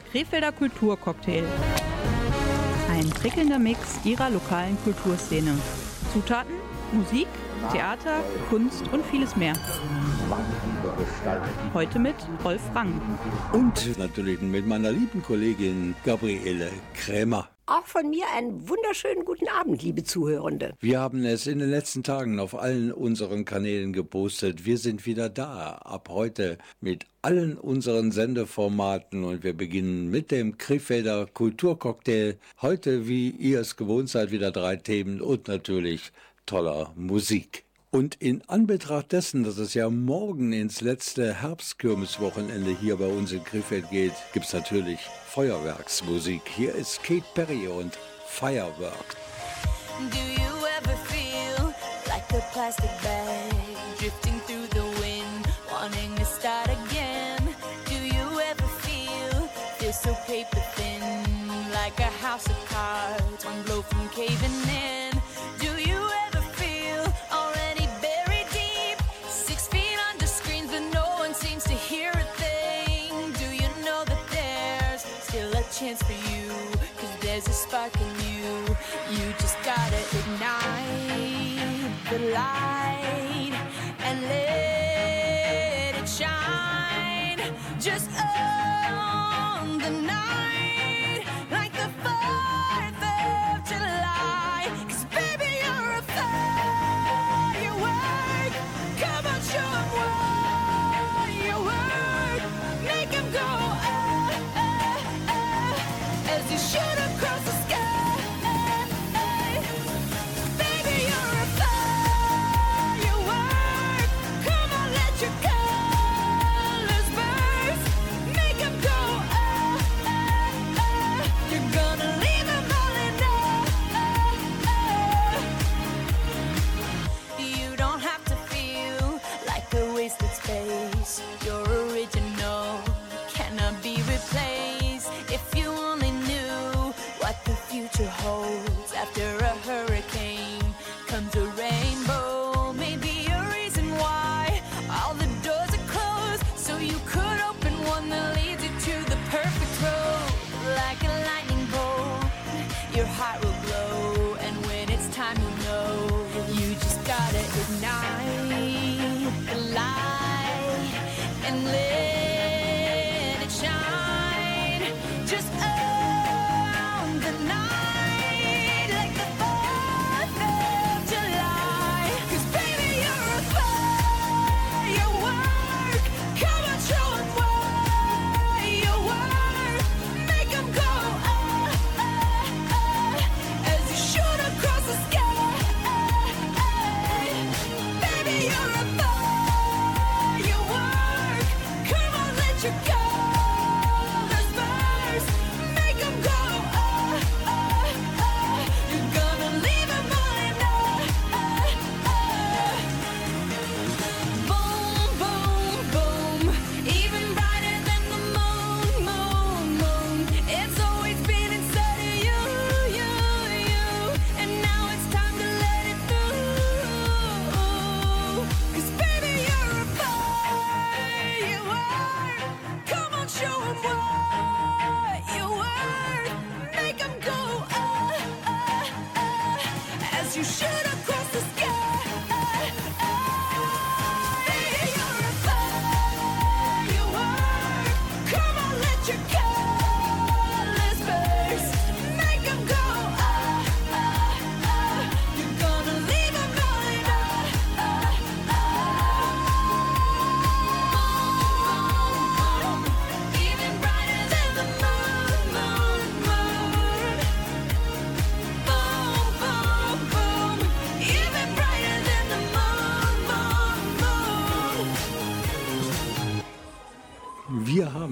der 0.00 0.10
Krefelder 0.10 0.52
Kulturcocktail. 0.52 1.44
Ein 2.90 3.08
prickelnder 3.10 3.58
Mix 3.58 3.80
ihrer 4.04 4.30
lokalen 4.30 4.76
Kulturszene. 4.82 5.52
Zutaten, 6.12 6.54
Musik, 6.92 7.28
Theater, 7.68 8.24
Kunst 8.48 8.84
und 8.92 9.04
vieles 9.06 9.36
mehr. 9.36 9.52
Heute 11.74 11.98
mit 11.98 12.14
Rolf 12.44 12.62
Rang. 12.74 13.00
Und 13.52 13.98
natürlich 13.98 14.40
mit 14.40 14.66
meiner 14.66 14.90
lieben 14.90 15.22
Kollegin 15.22 15.94
Gabriele 16.04 16.70
Krämer. 16.94 17.48
Auch 17.66 17.86
von 17.86 18.10
mir 18.10 18.24
einen 18.36 18.68
wunderschönen 18.68 19.24
guten 19.24 19.46
Abend, 19.48 19.80
liebe 19.84 20.02
Zuhörende. 20.02 20.74
Wir 20.80 20.98
haben 20.98 21.24
es 21.24 21.46
in 21.46 21.60
den 21.60 21.70
letzten 21.70 22.02
Tagen 22.02 22.40
auf 22.40 22.58
allen 22.58 22.90
unseren 22.90 23.44
Kanälen 23.44 23.92
gepostet. 23.92 24.64
Wir 24.64 24.76
sind 24.76 25.06
wieder 25.06 25.28
da, 25.28 25.74
ab 25.74 26.08
heute 26.10 26.58
mit 26.80 27.06
allen 27.22 27.56
unseren 27.56 28.10
Sendeformaten 28.10 29.22
und 29.22 29.44
wir 29.44 29.52
beginnen 29.52 30.10
mit 30.10 30.32
dem 30.32 30.58
Krefelder 30.58 31.26
Kulturcocktail. 31.26 32.38
Heute, 32.60 33.06
wie 33.06 33.30
ihr 33.30 33.60
es 33.60 33.76
gewohnt 33.76 34.08
seid, 34.08 34.32
wieder 34.32 34.50
drei 34.50 34.74
Themen 34.74 35.20
und 35.20 35.46
natürlich 35.46 36.10
toller 36.50 36.90
Musik. 36.96 37.64
Und 37.92 38.16
in 38.16 38.42
Anbetracht 38.48 39.12
dessen, 39.12 39.44
dass 39.44 39.56
es 39.58 39.74
ja 39.74 39.88
morgen 39.88 40.52
ins 40.52 40.80
letzte 40.80 41.42
Herbstkürmeswochenende 41.42 42.76
hier 42.76 42.96
bei 42.96 43.06
uns 43.06 43.30
in 43.30 43.44
Krefeld 43.44 43.88
geht, 43.90 44.14
gibt 44.32 44.46
es 44.46 44.52
natürlich 44.52 44.98
Feuerwerksmusik. 45.28 46.42
Hier 46.56 46.74
ist 46.74 47.04
Kate 47.04 47.24
Perry 47.34 47.68
und 47.68 47.96
Firework. 48.26 49.16
Do 50.10 50.18
you 50.18 50.66
ever 50.80 50.96
feel 51.06 51.72
like 52.08 52.28
a 52.32 52.40
plastic 52.52 52.90
bag? 53.00 53.19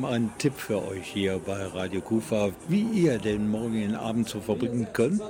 einen 0.08 0.32
Tipp 0.38 0.54
für 0.56 0.86
euch 0.86 1.06
hier 1.06 1.38
bei 1.44 1.64
Radio 1.66 2.00
Kufa, 2.00 2.50
wie 2.68 2.82
ihr 2.82 3.18
den 3.18 3.48
morgigen 3.48 3.94
Abend 3.94 4.28
so 4.28 4.40
verbringen 4.40 4.86
könnt. 4.92 5.20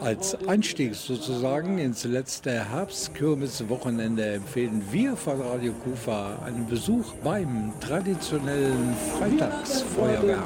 Als 0.00 0.34
Einstieg 0.46 0.94
sozusagen 0.94 1.78
ins 1.78 2.04
letzte 2.04 2.70
Herbstkürbiswochenende 2.70 4.34
empfehlen 4.34 4.82
wir 4.90 5.16
von 5.16 5.40
Radio 5.40 5.72
Kufa 5.72 6.38
einen 6.44 6.66
Besuch 6.66 7.12
beim 7.24 7.72
traditionellen 7.80 8.94
Freitagsfeuerwerk. 9.18 10.44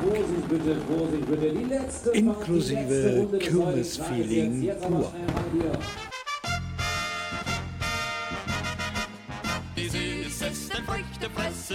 Inklusive 2.12 3.28
Kürbisfeeling 3.38 4.70
pur. 4.80 5.12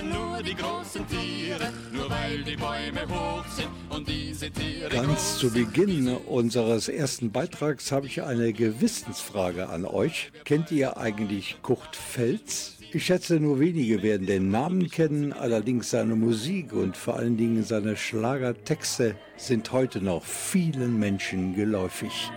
Nur 0.07 0.41
die 0.43 0.55
großen 0.55 1.07
Tiere, 1.07 1.71
nur 1.91 2.09
weil 2.09 2.43
die 2.43 2.55
Bäume 2.55 3.07
hoch 3.07 3.45
sind 3.47 3.69
und 3.89 4.07
diese 4.07 4.49
Tiere 4.51 4.89
Ganz 4.89 5.37
zu 5.37 5.51
Beginn 5.51 6.07
unseres 6.07 6.87
ersten 6.87 7.31
Beitrags 7.31 7.91
habe 7.91 8.07
ich 8.07 8.23
eine 8.23 8.53
Gewissensfrage 8.53 9.69
an 9.69 9.85
euch. 9.85 10.31
Kennt 10.45 10.71
ihr 10.71 10.97
eigentlich 10.97 11.57
Kurt 11.61 11.95
Felz? 11.95 12.77
Ich 12.93 13.05
schätze, 13.05 13.39
nur 13.39 13.59
wenige 13.59 14.01
werden 14.01 14.25
den 14.25 14.49
Namen 14.49 14.89
kennen, 14.89 15.33
allerdings 15.33 15.89
seine 15.89 16.15
Musik 16.15 16.71
und 16.71 16.95
vor 16.95 17.17
allen 17.17 17.35
Dingen 17.35 17.63
seine 17.63 17.97
Schlagertexte 17.97 19.15
sind 19.35 19.71
heute 19.73 20.01
noch 20.01 20.23
vielen 20.23 20.97
Menschen 20.97 21.53
geläufig. 21.53 22.31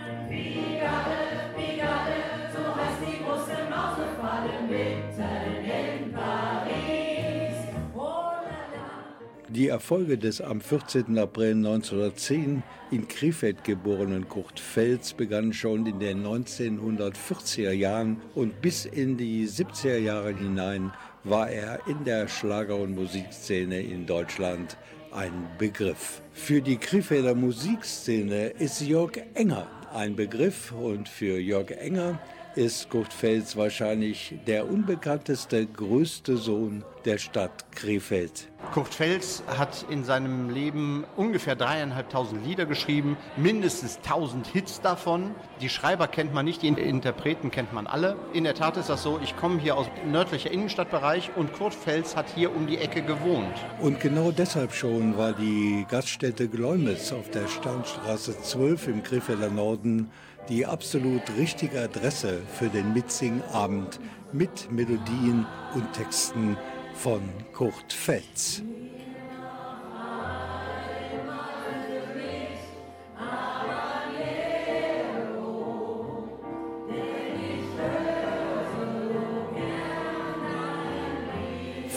Die 9.61 9.67
Erfolge 9.67 10.17
des 10.17 10.41
am 10.41 10.59
14. 10.59 11.19
April 11.19 11.51
1910 11.51 12.63
in 12.89 13.07
Krefeld 13.07 13.63
geborenen 13.63 14.27
Kurt 14.27 14.59
Felz 14.59 15.13
begannen 15.13 15.53
schon 15.53 15.85
in 15.85 15.99
den 15.99 16.25
1940er 16.25 17.69
Jahren 17.69 18.19
und 18.33 18.59
bis 18.59 18.85
in 18.85 19.17
die 19.17 19.47
70er 19.47 19.99
Jahre 19.99 20.33
hinein 20.33 20.91
war 21.23 21.47
er 21.51 21.87
in 21.87 22.03
der 22.05 22.27
Schlager- 22.27 22.77
und 22.77 22.95
Musikszene 22.95 23.81
in 23.81 24.07
Deutschland 24.07 24.77
ein 25.11 25.31
Begriff. 25.59 26.23
Für 26.33 26.63
die 26.63 26.77
Krefelder 26.77 27.35
Musikszene 27.35 28.47
ist 28.47 28.81
Jörg 28.81 29.11
Enger 29.35 29.67
ein 29.93 30.15
Begriff 30.15 30.71
und 30.71 31.07
für 31.07 31.37
Jörg 31.37 31.69
Enger 31.69 32.19
ist 32.55 32.89
Kurt 32.89 33.13
Fels 33.13 33.55
wahrscheinlich 33.55 34.35
der 34.47 34.69
unbekannteste, 34.69 35.65
größte 35.65 36.37
Sohn 36.37 36.83
der 37.05 37.17
Stadt 37.17 37.71
Krefeld. 37.71 38.47
Kurt 38.73 38.93
Fels 38.93 39.43
hat 39.57 39.85
in 39.89 40.03
seinem 40.03 40.49
Leben 40.49 41.03
ungefähr 41.17 41.55
dreieinhalbtausend 41.55 42.45
Lieder 42.45 42.65
geschrieben, 42.65 43.17
mindestens 43.35 43.99
tausend 44.01 44.47
Hits 44.47 44.81
davon. 44.81 45.31
Die 45.61 45.67
Schreiber 45.67 46.07
kennt 46.07 46.33
man 46.33 46.45
nicht, 46.45 46.61
die 46.61 46.67
Interpreten 46.67 47.51
kennt 47.51 47.73
man 47.73 47.87
alle. 47.87 48.15
In 48.33 48.43
der 48.43 48.53
Tat 48.53 48.77
ist 48.77 48.89
das 48.89 49.03
so, 49.03 49.19
ich 49.23 49.35
komme 49.35 49.59
hier 49.59 49.75
aus 49.75 49.87
nördlicher 50.05 50.51
Innenstadtbereich 50.51 51.31
und 51.35 51.53
Kurt 51.53 51.73
Fels 51.73 52.15
hat 52.15 52.27
hier 52.33 52.55
um 52.55 52.67
die 52.67 52.77
Ecke 52.77 53.01
gewohnt. 53.01 53.55
Und 53.81 53.99
genau 53.99 54.31
deshalb 54.31 54.73
schon 54.73 55.17
war 55.17 55.33
die 55.33 55.85
Gaststätte 55.89 56.47
Gläumitz 56.47 57.11
auf 57.11 57.29
der 57.31 57.47
Sternstraße 57.47 58.39
12 58.41 58.87
im 58.87 59.03
Krefelder 59.03 59.49
Norden 59.49 60.11
die 60.49 60.65
absolut 60.65 61.21
richtige 61.37 61.81
Adresse 61.81 62.41
für 62.57 62.69
den 62.69 62.93
Mitsingabend 62.93 63.99
mit 64.31 64.71
Melodien 64.71 65.45
und 65.75 65.93
Texten 65.93 66.57
von 66.93 67.21
Kurt 67.53 67.93
Fels. 67.93 68.61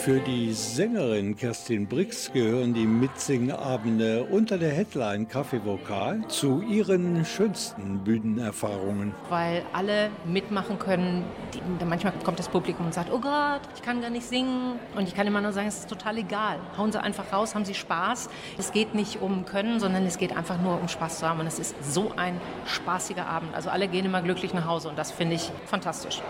Für 0.05 0.19
die 0.19 0.53
Sängerin 0.53 1.35
Kerstin 1.35 1.87
Brix 1.87 2.31
gehören 2.31 2.75
die 2.75 2.85
Mitsingabende 2.85 4.23
unter 4.25 4.59
der 4.59 4.69
Headline 4.69 5.27
Kaffeevokal 5.27 6.27
zu 6.27 6.61
ihren 6.61 7.25
schönsten 7.25 8.03
Bühnenerfahrungen. 8.03 9.15
Weil 9.29 9.63
alle 9.73 10.11
mitmachen 10.23 10.77
können. 10.77 11.23
Die, 11.55 11.85
manchmal 11.85 12.13
kommt 12.23 12.37
das 12.37 12.49
Publikum 12.49 12.85
und 12.85 12.93
sagt, 12.93 13.11
oh 13.11 13.17
Gott, 13.17 13.61
ich 13.75 13.81
kann 13.81 13.99
gar 13.99 14.11
nicht 14.11 14.27
singen. 14.27 14.73
Und 14.95 15.07
ich 15.07 15.15
kann 15.15 15.25
immer 15.25 15.41
nur 15.41 15.53
sagen, 15.53 15.69
es 15.69 15.79
ist 15.79 15.89
total 15.89 16.19
egal. 16.19 16.59
Hauen 16.77 16.91
Sie 16.91 17.01
einfach 17.01 17.33
raus, 17.33 17.55
haben 17.55 17.65
Sie 17.65 17.73
Spaß. 17.73 18.29
Es 18.59 18.71
geht 18.71 18.93
nicht 18.93 19.23
um 19.23 19.45
Können, 19.45 19.79
sondern 19.79 20.05
es 20.05 20.19
geht 20.19 20.37
einfach 20.37 20.61
nur 20.61 20.79
um 20.79 20.87
Spaß 20.87 21.17
zu 21.17 21.27
haben. 21.27 21.39
Und 21.39 21.47
es 21.47 21.57
ist 21.57 21.75
so 21.83 22.11
ein 22.15 22.39
spaßiger 22.67 23.25
Abend. 23.25 23.55
Also 23.55 23.71
alle 23.71 23.87
gehen 23.87 24.05
immer 24.05 24.21
glücklich 24.21 24.53
nach 24.53 24.67
Hause 24.67 24.87
und 24.87 24.99
das 24.99 25.09
finde 25.09 25.33
ich 25.33 25.51
fantastisch. 25.65 26.21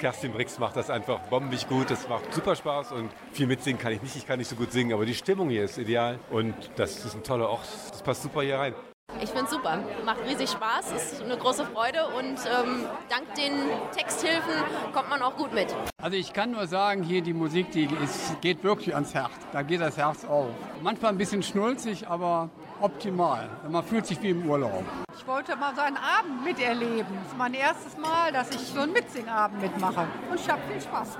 Kerstin 0.00 0.32
Brix 0.32 0.58
macht 0.58 0.76
das 0.76 0.88
einfach 0.88 1.18
bombig 1.28 1.68
gut. 1.68 1.90
Es 1.90 2.08
macht 2.08 2.32
super 2.32 2.56
Spaß 2.56 2.92
und 2.92 3.10
viel 3.32 3.46
mitsingen 3.46 3.78
kann 3.78 3.92
ich 3.92 4.00
nicht. 4.00 4.16
Ich 4.16 4.26
kann 4.26 4.38
nicht 4.38 4.48
so 4.48 4.56
gut 4.56 4.72
singen, 4.72 4.94
aber 4.94 5.04
die 5.04 5.14
Stimmung 5.14 5.50
hier 5.50 5.64
ist 5.64 5.76
ideal 5.76 6.18
und 6.30 6.54
das 6.76 7.04
ist 7.04 7.14
ein 7.14 7.22
toller 7.22 7.50
Ort. 7.50 7.68
Das 7.90 8.02
passt 8.02 8.22
super 8.22 8.40
hier 8.40 8.58
rein. 8.58 8.74
Ich 9.22 9.28
finde 9.28 9.44
es 9.44 9.50
super, 9.50 9.78
macht 10.06 10.20
riesig 10.26 10.48
Spaß, 10.48 10.92
ist 10.92 11.22
eine 11.22 11.36
große 11.36 11.66
Freude 11.66 12.06
und 12.16 12.38
ähm, 12.46 12.86
dank 13.10 13.34
den 13.34 13.52
Texthilfen 13.94 14.54
kommt 14.94 15.10
man 15.10 15.20
auch 15.20 15.36
gut 15.36 15.52
mit. 15.52 15.66
Also 16.00 16.16
ich 16.16 16.32
kann 16.32 16.52
nur 16.52 16.66
sagen, 16.66 17.02
hier 17.02 17.20
die 17.20 17.34
Musik, 17.34 17.70
die 17.72 17.86
ist, 18.02 18.40
geht 18.40 18.64
wirklich 18.64 18.94
ans 18.94 19.12
Herz. 19.12 19.32
Da 19.52 19.60
geht 19.60 19.82
das 19.82 19.98
Herz 19.98 20.24
auf. 20.24 20.48
Manchmal 20.82 21.12
ein 21.12 21.18
bisschen 21.18 21.42
schnulzig, 21.42 22.08
aber 22.08 22.48
optimal. 22.82 23.48
Man 23.68 23.84
fühlt 23.84 24.06
sich 24.06 24.20
wie 24.22 24.30
im 24.30 24.48
Urlaub. 24.48 24.84
Ich 25.16 25.26
wollte 25.26 25.56
mal 25.56 25.74
so 25.74 25.80
einen 25.80 25.96
Abend 25.96 26.44
miterleben. 26.44 27.14
Das 27.22 27.32
ist 27.32 27.38
mein 27.38 27.54
erstes 27.54 27.96
Mal, 27.98 28.32
dass 28.32 28.50
ich 28.50 28.60
so 28.60 28.80
einen 28.80 28.92
Mitsingabend 28.92 29.60
mitmache. 29.60 30.06
Und 30.30 30.40
ich 30.40 30.48
habe 30.48 30.60
viel 30.70 30.80
Spaß. 30.80 31.18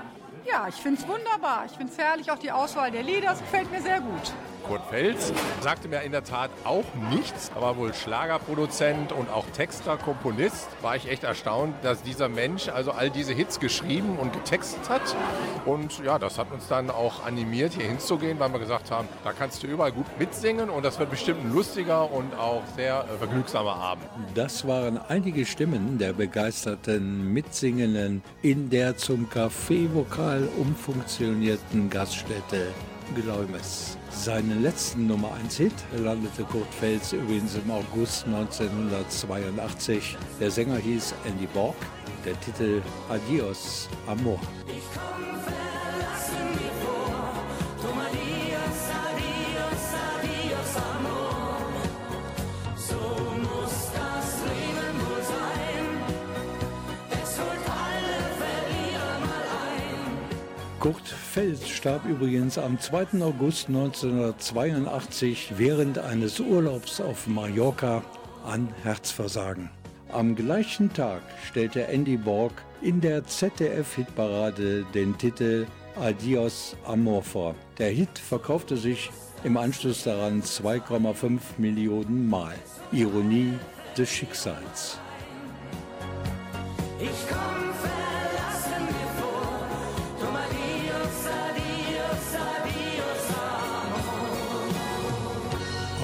Ja, 0.49 0.67
ich 0.67 0.75
finde 0.75 1.01
es 1.01 1.07
wunderbar. 1.07 1.65
Ich 1.65 1.73
finde 1.73 1.91
es 1.91 1.97
herrlich, 1.97 2.31
auch 2.31 2.39
die 2.39 2.51
Auswahl 2.51 2.91
der 2.91 3.03
Lieder. 3.03 3.27
Das 3.27 3.39
gefällt 3.39 3.71
mir 3.71 3.81
sehr 3.81 4.01
gut. 4.01 4.33
Kurt 4.67 4.85
Fels 4.89 5.33
sagte 5.61 5.87
mir 5.87 6.01
in 6.01 6.11
der 6.11 6.23
Tat 6.23 6.51
auch 6.63 6.85
nichts, 7.09 7.51
aber 7.55 7.77
wohl 7.77 7.93
Schlagerproduzent 7.93 9.11
und 9.11 9.29
auch 9.29 9.45
Texter, 9.47 9.97
Komponist. 9.97 10.67
War 10.81 10.95
ich 10.95 11.09
echt 11.09 11.23
erstaunt, 11.23 11.75
dass 11.83 12.03
dieser 12.03 12.29
Mensch 12.29 12.69
also 12.69 12.91
all 12.91 13.09
diese 13.09 13.33
Hits 13.33 13.59
geschrieben 13.59 14.17
und 14.17 14.33
getextet 14.33 14.89
hat. 14.89 15.01
Und 15.65 15.99
ja, 16.05 16.19
das 16.19 16.37
hat 16.37 16.51
uns 16.51 16.67
dann 16.67 16.89
auch 16.89 17.25
animiert, 17.25 17.73
hier 17.73 17.87
hinzugehen, 17.87 18.39
weil 18.39 18.51
wir 18.53 18.59
gesagt 18.59 18.91
haben, 18.91 19.07
da 19.23 19.33
kannst 19.33 19.63
du 19.63 19.67
überall 19.67 19.91
gut 19.91 20.05
mitsingen 20.19 20.69
und 20.69 20.85
das 20.85 20.99
wird 20.99 21.09
bestimmt 21.09 21.43
ein 21.43 21.53
lustiger 21.53 22.11
und 22.11 22.33
auch 22.35 22.63
sehr 22.75 23.05
äh, 23.13 23.17
vergnügsamer 23.17 23.75
Abend. 23.75 24.05
Das 24.35 24.67
waren 24.67 24.99
einige 25.09 25.45
Stimmen 25.45 25.97
der 25.97 26.13
begeisterten 26.13 27.33
Mitsingenden 27.33 28.23
in 28.41 28.69
der 28.69 28.95
zum 28.97 29.29
Kaffeevokal 30.31 30.47
umfunktionierten 30.57 31.89
Gaststätte 31.89 32.67
Gläumes. 33.15 33.97
Seinen 34.09 34.61
letzten 34.61 35.07
Nummer 35.07 35.33
1 35.43 35.57
Hit 35.57 35.73
landete 35.97 36.43
Kurt 36.43 36.73
Fels 36.73 37.11
übrigens 37.11 37.55
im 37.55 37.69
August 37.69 38.25
1982. 38.25 40.17
Der 40.39 40.49
Sänger 40.49 40.77
hieß 40.77 41.13
Andy 41.25 41.47
Borg, 41.47 41.75
der 42.25 42.39
Titel 42.39 42.81
Adios 43.09 43.89
Amor. 44.07 44.39
Kurt 44.39 45.60
Fels 61.31 61.69
starb 61.69 62.03
übrigens 62.09 62.57
am 62.57 62.77
2. 62.77 63.21
August 63.21 63.69
1982 63.69 65.53
während 65.55 65.97
eines 65.97 66.41
Urlaubs 66.41 66.99
auf 66.99 67.25
Mallorca 67.25 68.03
an 68.45 68.67
Herzversagen. 68.83 69.69
Am 70.11 70.35
gleichen 70.35 70.91
Tag 70.91 71.21
stellte 71.47 71.87
Andy 71.87 72.17
Borg 72.17 72.51
in 72.81 72.99
der 72.99 73.23
ZDF-Hitparade 73.25 74.85
den 74.93 75.17
Titel 75.17 75.67
Adios 75.95 76.75
Amor 76.85 77.23
vor. 77.23 77.55
Der 77.77 77.91
Hit 77.91 78.19
verkaufte 78.19 78.75
sich 78.75 79.09
im 79.45 79.55
Anschluss 79.55 80.03
daran 80.03 80.43
2,5 80.43 81.39
Millionen 81.57 82.29
Mal. 82.29 82.55
Ironie 82.91 83.53
des 83.97 84.09
Schicksals. 84.09 84.99
Ich 86.99 87.29
komm 87.29 88.00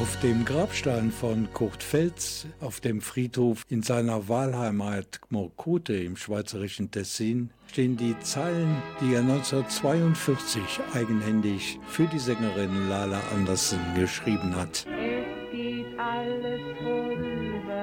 Auf 0.08 0.22
dem 0.22 0.46
Grabstein 0.46 1.12
von 1.12 1.52
Kurt 1.52 1.84
Felz 1.84 2.48
auf 2.62 2.80
dem 2.80 3.02
Friedhof 3.02 3.66
in 3.68 3.84
seiner 3.84 4.30
Wahlheimat 4.30 5.20
Gmorkote 5.24 5.98
im 5.98 6.16
schweizerischen 6.16 6.90
Tessin 6.90 7.50
stehen 7.68 7.98
die 7.98 8.18
Zeilen, 8.22 8.82
die 9.02 9.14
er 9.14 9.20
1942 9.20 10.62
eigenhändig 10.94 11.78
für 11.90 12.06
die 12.06 12.20
Sängerin 12.20 12.88
Lala 12.88 13.22
Andersen 13.36 13.82
geschrieben 13.96 14.56
hat. 14.56 14.86
Es 14.88 15.52
geht 15.52 16.00
alles 16.00 16.62
vorüber, 16.82 17.76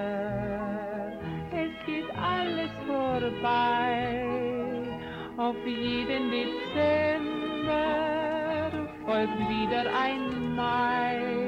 es 1.53 1.75
geht 1.85 2.09
alles 2.17 2.71
vorbei. 2.87 4.25
Auf 5.37 5.57
jeden 5.67 6.31
Dezember 6.31 7.35
folgt 9.05 9.39
wieder 9.51 9.85
ein 9.95 10.55
Mai. 10.57 11.44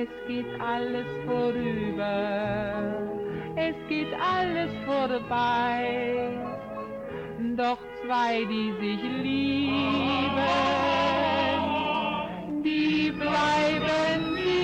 Es 0.00 0.06
geht 0.28 0.46
alles 0.60 1.06
vorüber, 1.26 3.02
es 3.56 3.74
geht 3.88 4.12
alles 4.14 4.70
vorbei. 4.86 6.30
Doch 7.56 7.78
zwei, 8.04 8.44
die 8.44 8.72
sich 8.78 9.02
lieben, 9.24 10.36
die 12.62 13.10
bleiben 13.10 14.36
sich 14.36 14.58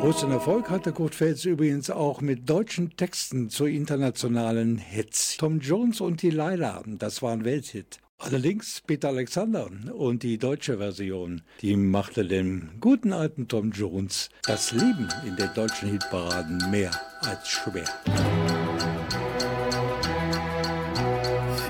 Großen 0.00 0.32
Erfolg 0.32 0.68
hatte 0.68 0.90
Kurt 0.92 1.14
Fels 1.14 1.44
übrigens 1.44 1.88
auch 1.88 2.20
mit 2.20 2.50
deutschen 2.50 2.96
Texten 2.96 3.48
zu 3.48 3.66
internationalen 3.66 4.76
Hits. 4.76 5.36
Tom 5.36 5.60
Jones 5.60 6.00
und 6.00 6.22
die 6.22 6.30
Laila, 6.30 6.82
das 6.84 7.22
war 7.22 7.32
ein 7.32 7.44
Welthit. 7.44 8.00
Allerdings 8.24 8.80
Peter 8.86 9.08
Alexander 9.08 9.68
und 9.92 10.22
die 10.22 10.38
deutsche 10.38 10.78
Version, 10.78 11.42
die 11.60 11.74
machte 11.74 12.24
dem 12.24 12.70
guten 12.80 13.12
alten 13.12 13.48
Tom 13.48 13.72
Jones 13.72 14.28
das 14.44 14.70
Leben 14.70 15.08
in 15.26 15.34
den 15.34 15.52
deutschen 15.54 15.90
Hitparaden 15.90 16.70
mehr 16.70 16.92
als 17.22 17.48
schwer. 17.48 17.84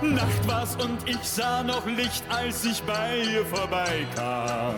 Nacht 0.03 0.47
war's 0.49 0.77
und 0.77 0.99
ich 1.09 1.23
sah 1.23 1.63
noch 1.63 1.87
Licht, 1.87 2.25
als 2.29 2.67
ich 2.67 2.83
bei 2.83 3.23
ihr 3.23 3.47
vorbeikam. 3.47 4.77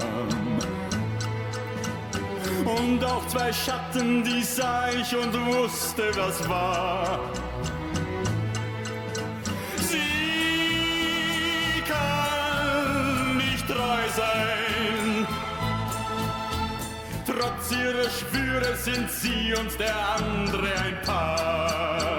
Und 2.64 3.04
auch 3.04 3.26
zwei 3.26 3.52
Schatten, 3.52 4.22
die 4.22 4.44
sah 4.44 4.90
ich 4.90 5.14
und 5.16 5.34
wusste, 5.46 6.04
was 6.14 6.48
war. 6.48 7.18
Treu 13.94 14.08
sein. 14.16 15.26
Trotz 17.26 17.70
ihrer 17.72 18.10
Schwüre 18.10 18.76
sind 18.76 19.10
sie 19.10 19.54
und 19.54 19.78
der 19.78 19.94
andere 20.16 20.68
ein 20.78 21.00
Paar. 21.02 22.13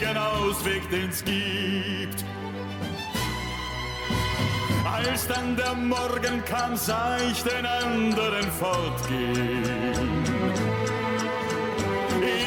Einzigen 0.00 0.16
Ausweg, 0.16 0.82
den's 0.90 1.24
gibt. 1.24 2.24
Als 4.84 5.26
dann 5.26 5.56
der 5.56 5.74
Morgen 5.74 6.44
kam, 6.44 6.76
sah 6.76 7.16
ich 7.30 7.42
den 7.42 7.66
anderen 7.66 8.50
fortgehen. 8.52 10.08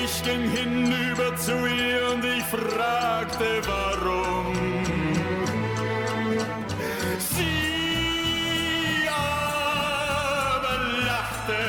Ich 0.03 0.23
ging 0.23 0.49
hinüber 0.51 1.35
zu 1.37 1.51
ihr 1.51 2.13
und 2.13 2.23
ich 2.23 2.43
fragte, 2.43 3.61
warum. 3.67 4.55
Sie 7.19 9.07
aber 9.09 10.77
lachte 11.05 11.63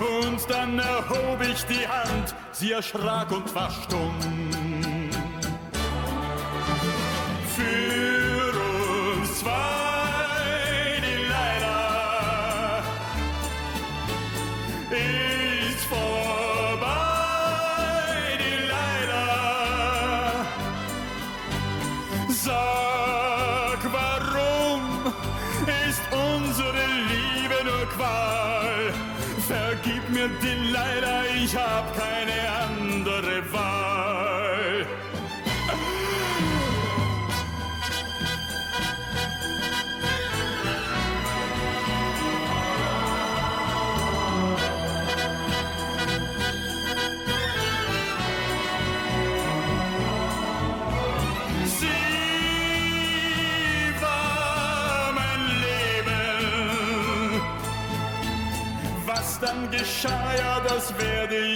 und 0.00 0.50
dann 0.50 0.78
erhob 0.78 1.40
ich 1.42 1.64
die 1.64 1.86
Hand, 1.88 2.34
sie 2.54 2.72
erschrak 2.72 3.30
und 3.32 3.54
war 3.54 3.70
stumm. 3.70 4.63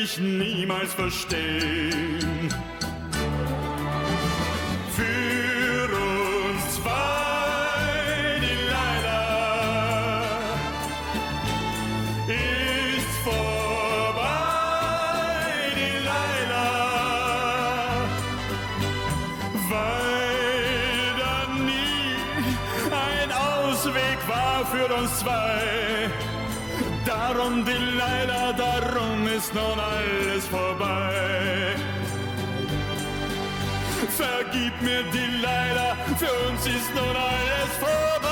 Ich 0.08 0.18
niemals 0.18 0.94
verstehen. 0.94 2.48
Für 4.96 5.84
uns 5.84 6.76
zwei, 6.76 8.40
die 8.44 8.58
leider 8.74 9.24
ist 12.28 13.12
vorbei, 13.24 14.28
die 15.76 15.96
leider 16.12 16.70
weil 19.70 21.08
da 21.22 21.36
nie 21.64 22.14
ein 23.12 23.30
Ausweg 23.32 24.18
war 24.26 24.58
für 24.66 24.88
uns 24.94 25.10
zwei. 25.18 25.58
Darum 27.04 27.64
die 27.64 27.72
darum 27.96 28.37
ist 29.48 29.54
nun 29.54 29.80
alles 29.80 30.46
vorbei. 30.46 31.74
Vergib 34.10 34.82
mir 34.82 35.02
die 35.10 35.42
leider, 35.42 35.96
für 36.18 36.50
uns 36.50 36.66
ist 36.66 36.94
nun 36.94 37.16
alles 37.16 37.72
vorbei. 37.80 38.28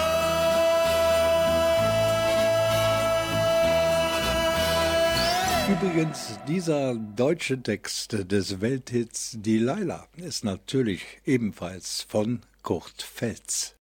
Übrigens, 5.72 6.38
dieser 6.46 6.94
deutsche 6.94 7.62
Text 7.62 8.30
des 8.30 8.60
Welthits 8.60 9.36
Die 9.40 9.58
Laila 9.58 10.06
ist 10.16 10.44
natürlich 10.44 11.02
ebenfalls 11.24 12.04
von 12.08 12.42
Kurt 12.62 13.02
Feltz. 13.02 13.75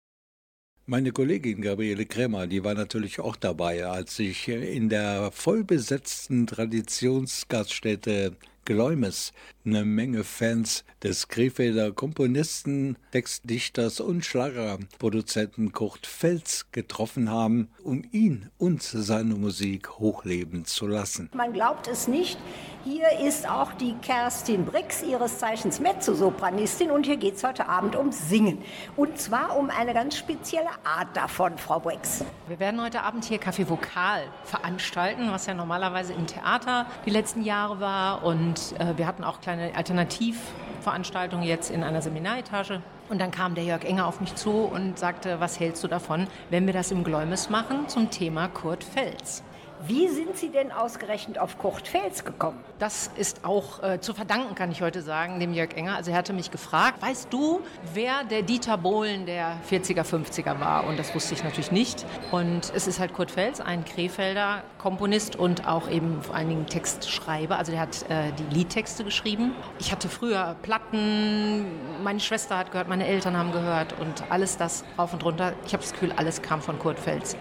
Meine 0.85 1.13
Kollegin 1.13 1.61
Gabriele 1.61 2.05
Krämer, 2.05 2.45
die 2.45 2.65
war 2.65 2.73
natürlich 2.73 3.21
auch 3.21 3.37
dabei, 3.37 3.85
als 3.85 4.19
ich 4.19 4.49
in 4.49 4.89
der 4.89 5.31
vollbesetzten 5.31 6.45
Traditionsgaststätte 6.45 8.35
Gläumes 8.65 9.33
eine 9.65 9.85
Menge 9.85 10.23
Fans 10.23 10.83
des 11.01 11.27
Krefelder 11.27 11.91
Komponisten, 11.91 12.97
Textdichters 13.11 13.99
und 13.99 14.25
Schlagerproduzenten 14.25 15.71
Kurt 15.71 16.05
Feltz 16.05 16.65
getroffen 16.71 17.29
haben, 17.29 17.69
um 17.83 18.03
ihn 18.11 18.49
und 18.57 18.81
seine 18.81 19.35
Musik 19.35 19.89
hochleben 19.99 20.65
zu 20.65 20.87
lassen. 20.87 21.29
Man 21.33 21.53
glaubt 21.53 21.87
es 21.87 22.07
nicht. 22.07 22.37
Hier 22.83 23.19
ist 23.25 23.49
auch 23.49 23.71
die 23.73 23.93
Kerstin 24.01 24.65
Brix, 24.65 25.01
ihres 25.03 25.39
Zeichens 25.39 25.79
Mezzosopranistin, 25.79 26.91
und 26.91 27.05
hier 27.05 27.15
geht 27.15 27.35
es 27.35 27.43
heute 27.45 27.69
Abend 27.69 27.95
um 27.95 28.11
Singen. 28.11 28.57
Und 28.97 29.17
zwar 29.17 29.57
um 29.57 29.69
eine 29.69 29.93
ganz 29.93 30.17
spezielle 30.17 30.69
Art 30.83 31.15
davon, 31.15 31.57
Frau 31.57 31.79
Brix. 31.79 32.25
Wir 32.49 32.59
werden 32.59 32.81
heute 32.81 33.01
Abend 33.01 33.23
hier 33.23 33.39
Café 33.39 33.69
Vokal 33.69 34.23
veranstalten, 34.43 35.31
was 35.31 35.45
ja 35.45 35.53
normalerweise 35.53 36.11
im 36.11 36.27
Theater 36.27 36.85
die 37.05 37.09
letzten 37.09 37.43
Jahre 37.43 37.79
war. 37.79 38.25
Und 38.25 38.52
äh, 38.79 38.97
wir 38.97 39.07
hatten 39.07 39.23
auch 39.23 39.41
kleine 39.41 39.75
Alternativveranstaltungen 39.75 41.45
jetzt 41.45 41.71
in 41.71 41.83
einer 41.83 42.01
Seminaretage. 42.01 42.81
Und 43.09 43.19
dann 43.19 43.31
kam 43.31 43.55
der 43.55 43.63
Jörg 43.63 43.83
Enger 43.83 44.07
auf 44.07 44.21
mich 44.21 44.35
zu 44.35 44.51
und 44.51 44.97
sagte, 44.97 45.39
was 45.39 45.59
hältst 45.59 45.83
du 45.83 45.87
davon, 45.87 46.27
wenn 46.49 46.65
wir 46.65 46.73
das 46.73 46.91
im 46.91 47.03
Gläumes 47.03 47.49
machen 47.49 47.87
zum 47.87 48.09
Thema 48.09 48.47
Kurt 48.47 48.83
Fels? 48.83 49.43
Wie 49.85 50.07
sind 50.07 50.37
Sie 50.37 50.47
denn 50.47 50.71
ausgerechnet 50.71 51.37
auf 51.37 51.57
Kurt 51.57 51.89
Fels 51.89 52.23
gekommen? 52.23 52.57
Das 52.79 53.11
ist 53.17 53.43
auch 53.43 53.83
äh, 53.83 53.99
zu 53.99 54.13
verdanken, 54.13 54.55
kann 54.55 54.71
ich 54.71 54.81
heute 54.81 55.01
sagen, 55.01 55.41
dem 55.41 55.53
Jörg 55.53 55.73
Enger. 55.73 55.97
Also 55.97 56.11
er 56.11 56.17
hatte 56.17 56.31
mich 56.31 56.51
gefragt, 56.51 57.01
weißt 57.01 57.27
du, 57.33 57.59
wer 57.93 58.23
der 58.23 58.43
Dieter 58.43 58.77
Bohlen 58.77 59.25
der 59.25 59.57
40er, 59.69 60.03
50er 60.03 60.61
war? 60.61 60.87
Und 60.87 60.97
das 60.97 61.13
wusste 61.13 61.33
ich 61.33 61.43
natürlich 61.43 61.73
nicht. 61.73 62.05
Und 62.31 62.71
es 62.73 62.87
ist 62.87 62.99
halt 63.01 63.13
Kurt 63.13 63.29
Fels, 63.29 63.59
ein 63.59 63.83
Krefelder 63.83 64.63
Komponist 64.77 65.35
und 65.35 65.67
auch 65.67 65.89
eben 65.89 66.21
vor 66.21 66.35
allen 66.35 66.47
Dingen 66.47 66.65
Textschreiber. 66.65 67.57
Also 67.57 67.73
der 67.73 67.81
hat 67.81 68.09
äh, 68.09 68.31
die 68.31 68.55
Liedtexte 68.55 69.03
geschrieben. 69.03 69.53
Ich 69.79 69.91
hatte 69.91 70.07
früher 70.07 70.55
Platten, 70.61 71.65
meine 72.03 72.21
Schwester 72.21 72.57
hat 72.57 72.71
gehört, 72.71 72.87
meine 72.87 73.05
Eltern 73.05 73.35
haben 73.35 73.51
gehört 73.51 73.99
und 73.99 74.23
alles 74.29 74.55
das 74.55 74.85
rauf 74.97 75.11
und 75.11 75.25
runter. 75.25 75.53
Ich 75.65 75.73
habe 75.73 75.83
das 75.83 75.91
Gefühl, 75.91 76.13
alles 76.15 76.41
kam 76.41 76.61
von 76.61 76.79
Kurt 76.79 76.99
Fels. 76.99 77.35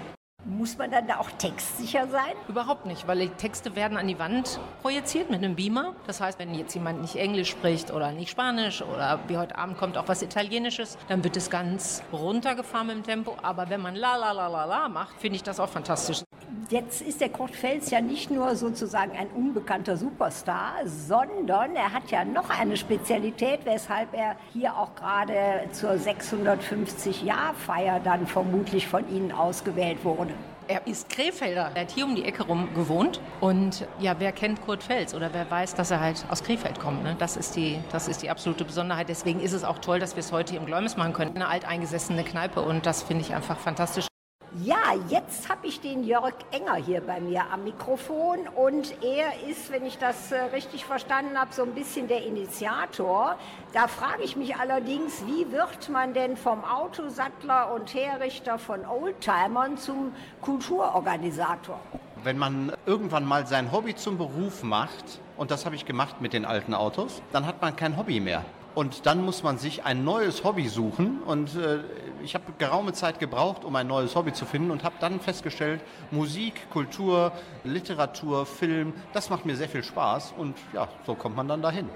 Muss 0.44 0.76
man 0.76 0.90
dann 0.90 1.06
da 1.06 1.18
auch 1.18 1.30
textsicher 1.30 2.08
sein? 2.08 2.32
Überhaupt 2.48 2.84
nicht, 2.84 3.06
weil 3.06 3.20
die 3.20 3.28
Texte 3.28 3.76
werden 3.76 3.96
an 3.96 4.08
die 4.08 4.18
Wand 4.18 4.58
projiziert 4.82 5.30
mit 5.30 5.38
einem 5.38 5.54
Beamer. 5.54 5.94
Das 6.08 6.20
heißt, 6.20 6.36
wenn 6.40 6.52
jetzt 6.52 6.74
jemand 6.74 7.00
nicht 7.00 7.14
Englisch 7.14 7.50
spricht 7.50 7.92
oder 7.92 8.10
nicht 8.10 8.30
Spanisch 8.30 8.82
oder 8.82 9.20
wie 9.28 9.36
heute 9.36 9.56
Abend 9.56 9.78
kommt 9.78 9.96
auch 9.96 10.08
was 10.08 10.20
Italienisches, 10.20 10.98
dann 11.06 11.22
wird 11.22 11.36
es 11.36 11.48
ganz 11.48 12.02
runtergefahren 12.12 12.88
mit 12.88 12.96
dem 12.96 13.04
Tempo. 13.04 13.36
Aber 13.40 13.70
wenn 13.70 13.80
man 13.80 13.94
la 13.94 14.16
la 14.16 14.32
la 14.32 14.48
la 14.48 14.64
la 14.64 14.88
macht, 14.88 15.20
finde 15.20 15.36
ich 15.36 15.44
das 15.44 15.60
auch 15.60 15.68
fantastisch. 15.68 16.24
Jetzt 16.70 17.02
ist 17.02 17.20
der 17.20 17.28
Kurt 17.28 17.54
Fels 17.54 17.90
ja 17.90 18.00
nicht 18.00 18.30
nur 18.30 18.56
sozusagen 18.56 19.12
ein 19.12 19.28
unbekannter 19.28 19.96
Superstar, 19.96 20.72
sondern 20.86 21.76
er 21.76 21.92
hat 21.92 22.10
ja 22.10 22.24
noch 22.24 22.50
eine 22.50 22.76
Spezialität, 22.76 23.60
weshalb 23.64 24.12
er 24.14 24.36
hier 24.52 24.76
auch 24.76 24.94
gerade 24.94 25.68
zur 25.72 25.92
650-Jahr-Feier 25.92 28.00
dann 28.00 28.26
vermutlich 28.26 28.88
von 28.88 29.08
Ihnen 29.14 29.32
ausgewählt 29.32 30.04
wurde. 30.04 30.31
Er 30.68 30.86
ist 30.86 31.08
Krefelder. 31.08 31.70
Er 31.74 31.82
hat 31.82 31.90
hier 31.90 32.04
um 32.04 32.14
die 32.14 32.24
Ecke 32.24 32.44
rum 32.44 32.72
gewohnt. 32.74 33.20
Und 33.40 33.86
ja, 33.98 34.14
wer 34.18 34.32
kennt 34.32 34.64
Kurt 34.64 34.82
Fels 34.82 35.14
oder 35.14 35.32
wer 35.32 35.50
weiß, 35.50 35.74
dass 35.74 35.90
er 35.90 36.00
halt 36.00 36.24
aus 36.28 36.42
Krefeld 36.42 36.78
kommt? 36.78 37.02
Ne? 37.02 37.16
Das, 37.18 37.36
ist 37.36 37.56
die, 37.56 37.78
das 37.90 38.08
ist 38.08 38.22
die 38.22 38.30
absolute 38.30 38.64
Besonderheit. 38.64 39.08
Deswegen 39.08 39.40
ist 39.40 39.52
es 39.52 39.64
auch 39.64 39.78
toll, 39.78 39.98
dass 39.98 40.16
wir 40.16 40.20
es 40.20 40.32
heute 40.32 40.56
im 40.56 40.66
Gläumes 40.66 40.96
machen 40.96 41.12
können. 41.12 41.34
Eine 41.34 41.48
alteingesessene 41.48 42.24
Kneipe 42.24 42.60
und 42.60 42.86
das 42.86 43.02
finde 43.02 43.24
ich 43.24 43.34
einfach 43.34 43.58
fantastisch. 43.58 44.11
Ja, 44.60 44.92
jetzt 45.08 45.48
habe 45.48 45.66
ich 45.66 45.80
den 45.80 46.04
Jörg 46.04 46.34
Enger 46.50 46.74
hier 46.74 47.00
bei 47.00 47.20
mir 47.20 47.50
am 47.50 47.64
Mikrofon 47.64 48.40
und 48.54 49.02
er 49.02 49.48
ist, 49.48 49.72
wenn 49.72 49.86
ich 49.86 49.96
das 49.96 50.30
äh, 50.30 50.42
richtig 50.52 50.84
verstanden 50.84 51.38
habe, 51.38 51.54
so 51.54 51.62
ein 51.62 51.72
bisschen 51.74 52.06
der 52.06 52.26
Initiator. 52.26 53.36
Da 53.72 53.88
frage 53.88 54.24
ich 54.24 54.36
mich 54.36 54.54
allerdings, 54.56 55.24
wie 55.24 55.50
wird 55.50 55.88
man 55.88 56.12
denn 56.12 56.36
vom 56.36 56.64
Autosattler 56.64 57.72
und 57.72 57.94
Herrichter 57.94 58.58
von 58.58 58.84
Oldtimern 58.84 59.78
zum 59.78 60.12
Kulturorganisator? 60.42 61.80
Wenn 62.22 62.36
man 62.36 62.74
irgendwann 62.84 63.24
mal 63.24 63.46
sein 63.46 63.72
Hobby 63.72 63.96
zum 63.96 64.18
Beruf 64.18 64.62
macht, 64.62 65.18
und 65.38 65.50
das 65.50 65.64
habe 65.64 65.76
ich 65.76 65.86
gemacht 65.86 66.20
mit 66.20 66.34
den 66.34 66.44
alten 66.44 66.74
Autos, 66.74 67.22
dann 67.32 67.46
hat 67.46 67.62
man 67.62 67.74
kein 67.74 67.96
Hobby 67.96 68.20
mehr. 68.20 68.44
Und 68.74 69.06
dann 69.06 69.22
muss 69.22 69.42
man 69.42 69.58
sich 69.58 69.84
ein 69.84 70.02
neues 70.04 70.44
Hobby 70.44 70.68
suchen. 70.68 71.20
Und 71.22 71.54
äh, 71.56 71.80
ich 72.22 72.34
habe 72.34 72.44
geraume 72.56 72.94
Zeit 72.94 73.18
gebraucht, 73.18 73.64
um 73.64 73.76
ein 73.76 73.86
neues 73.86 74.16
Hobby 74.16 74.32
zu 74.32 74.46
finden 74.46 74.70
und 74.70 74.82
habe 74.84 74.94
dann 75.00 75.20
festgestellt, 75.20 75.82
Musik, 76.10 76.70
Kultur, 76.70 77.32
Literatur, 77.64 78.46
Film, 78.46 78.94
das 79.12 79.28
macht 79.28 79.44
mir 79.44 79.56
sehr 79.56 79.68
viel 79.68 79.84
Spaß. 79.84 80.32
Und 80.38 80.56
ja, 80.72 80.88
so 81.06 81.14
kommt 81.14 81.36
man 81.36 81.48
dann 81.48 81.60
dahin. 81.60 81.90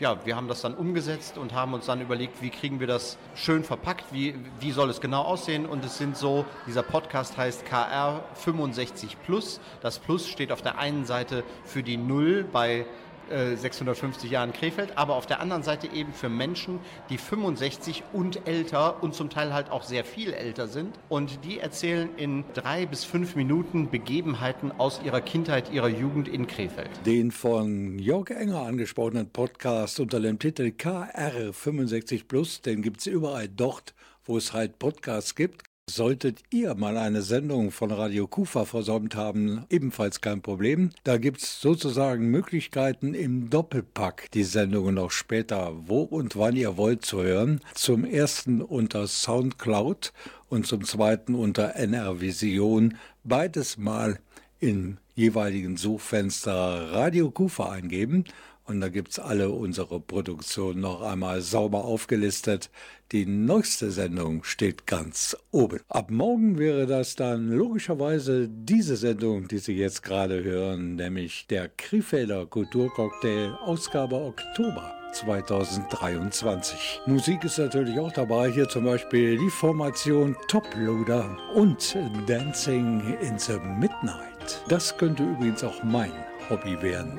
ja, 0.00 0.16
wir 0.24 0.34
haben 0.34 0.48
das 0.48 0.62
dann 0.62 0.74
umgesetzt 0.74 1.36
und 1.36 1.52
haben 1.52 1.74
uns 1.74 1.86
dann 1.86 2.00
überlegt, 2.00 2.40
wie 2.40 2.48
kriegen 2.48 2.80
wir 2.80 2.86
das 2.86 3.18
schön 3.34 3.62
verpackt, 3.62 4.06
wie, 4.12 4.34
wie 4.58 4.72
soll 4.72 4.88
es 4.88 5.00
genau 5.02 5.22
aussehen. 5.22 5.66
Und 5.66 5.84
es 5.84 5.98
sind 5.98 6.16
so, 6.16 6.46
dieser 6.66 6.82
Podcast 6.82 7.36
heißt 7.36 7.66
KR 7.66 8.24
65 8.34 9.18
Plus. 9.22 9.60
Das 9.82 9.98
Plus 9.98 10.26
steht 10.26 10.52
auf 10.52 10.62
der 10.62 10.78
einen 10.78 11.04
Seite 11.04 11.44
für 11.64 11.82
die 11.82 11.98
Null 11.98 12.44
bei 12.50 12.86
650 13.30 14.30
Jahren 14.30 14.52
Krefeld, 14.52 14.96
aber 14.98 15.14
auf 15.14 15.26
der 15.26 15.40
anderen 15.40 15.62
Seite 15.62 15.86
eben 15.86 16.12
für 16.12 16.28
Menschen, 16.28 16.80
die 17.08 17.18
65 17.18 18.02
und 18.12 18.46
älter 18.46 19.02
und 19.02 19.14
zum 19.14 19.30
Teil 19.30 19.52
halt 19.52 19.70
auch 19.70 19.84
sehr 19.84 20.04
viel 20.04 20.32
älter 20.32 20.66
sind. 20.66 20.98
Und 21.08 21.44
die 21.44 21.60
erzählen 21.60 22.08
in 22.16 22.44
drei 22.54 22.86
bis 22.86 23.04
fünf 23.04 23.36
Minuten 23.36 23.90
Begebenheiten 23.90 24.72
aus 24.72 25.00
ihrer 25.04 25.20
Kindheit, 25.20 25.72
ihrer 25.72 25.88
Jugend 25.88 26.28
in 26.28 26.46
Krefeld. 26.46 26.90
Den 27.06 27.30
von 27.30 27.98
Jörg 27.98 28.30
Enger 28.30 28.62
angesprochenen 28.62 29.30
Podcast 29.30 30.00
unter 30.00 30.20
dem 30.20 30.38
Titel 30.38 30.70
KR 30.72 31.52
65 31.52 32.28
Plus, 32.28 32.60
den 32.60 32.82
gibt 32.82 33.00
es 33.00 33.06
überall 33.06 33.48
dort, 33.48 33.94
wo 34.24 34.36
es 34.36 34.52
halt 34.52 34.78
Podcasts 34.78 35.34
gibt. 35.34 35.69
Solltet 35.88 36.42
ihr 36.50 36.74
mal 36.74 36.96
eine 36.96 37.22
Sendung 37.22 37.72
von 37.72 37.90
Radio 37.90 38.28
Kufa 38.28 38.64
versäumt 38.64 39.16
haben, 39.16 39.64
ebenfalls 39.70 40.20
kein 40.20 40.40
Problem. 40.40 40.90
Da 41.02 41.18
gibt 41.18 41.42
es 41.42 41.60
sozusagen 41.60 42.30
Möglichkeiten 42.30 43.12
im 43.12 43.50
Doppelpack, 43.50 44.30
die 44.32 44.44
Sendungen 44.44 44.94
noch 44.94 45.10
später, 45.10 45.72
wo 45.86 46.02
und 46.02 46.36
wann 46.36 46.54
ihr 46.54 46.76
wollt, 46.76 47.04
zu 47.04 47.22
hören. 47.22 47.60
Zum 47.74 48.04
ersten 48.04 48.62
unter 48.62 49.08
Soundcloud 49.08 50.12
und 50.48 50.66
zum 50.66 50.84
zweiten 50.84 51.34
unter 51.34 51.74
NR 51.74 52.20
Vision. 52.20 52.96
Beides 53.24 53.76
mal 53.76 54.20
im 54.60 54.98
jeweiligen 55.14 55.76
Suchfenster 55.76 56.92
Radio 56.92 57.30
Kufa 57.30 57.70
eingeben. 57.70 58.24
Und 58.70 58.80
da 58.80 58.88
gibt 58.88 59.10
es 59.10 59.18
alle 59.18 59.50
unsere 59.50 59.98
Produktionen 59.98 60.82
noch 60.82 61.02
einmal 61.02 61.40
sauber 61.40 61.84
aufgelistet. 61.84 62.70
Die 63.10 63.26
neueste 63.26 63.90
Sendung 63.90 64.44
steht 64.44 64.86
ganz 64.86 65.36
oben. 65.50 65.80
Ab 65.88 66.12
morgen 66.12 66.56
wäre 66.56 66.86
das 66.86 67.16
dann 67.16 67.48
logischerweise 67.50 68.48
diese 68.48 68.94
Sendung, 68.94 69.48
die 69.48 69.58
Sie 69.58 69.72
jetzt 69.72 70.04
gerade 70.04 70.44
hören, 70.44 70.94
nämlich 70.94 71.48
der 71.48 71.68
Krefelder 71.68 72.46
Kulturcocktail 72.46 73.58
Ausgabe 73.60 74.14
Oktober. 74.14 74.94
2023. 75.14 77.00
Musik 77.06 77.42
ist 77.42 77.58
natürlich 77.58 77.98
auch 77.98 78.12
dabei, 78.12 78.52
hier 78.52 78.68
zum 78.68 78.84
Beispiel 78.84 79.36
die 79.36 79.50
Formation 79.50 80.36
Toploader 80.46 81.36
und 81.56 81.96
Dancing 82.28 83.18
in 83.20 83.36
the 83.36 83.58
Midnight. 83.80 84.62
Das 84.68 84.96
könnte 84.96 85.24
übrigens 85.24 85.64
auch 85.64 85.82
mein 85.82 86.12
Hobby 86.48 86.80
werden. 86.80 87.18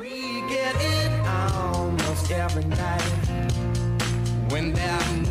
Almost 1.53 2.31
every 2.31 2.63
night. 2.65 3.01
When 4.49 4.73
that 4.73 5.30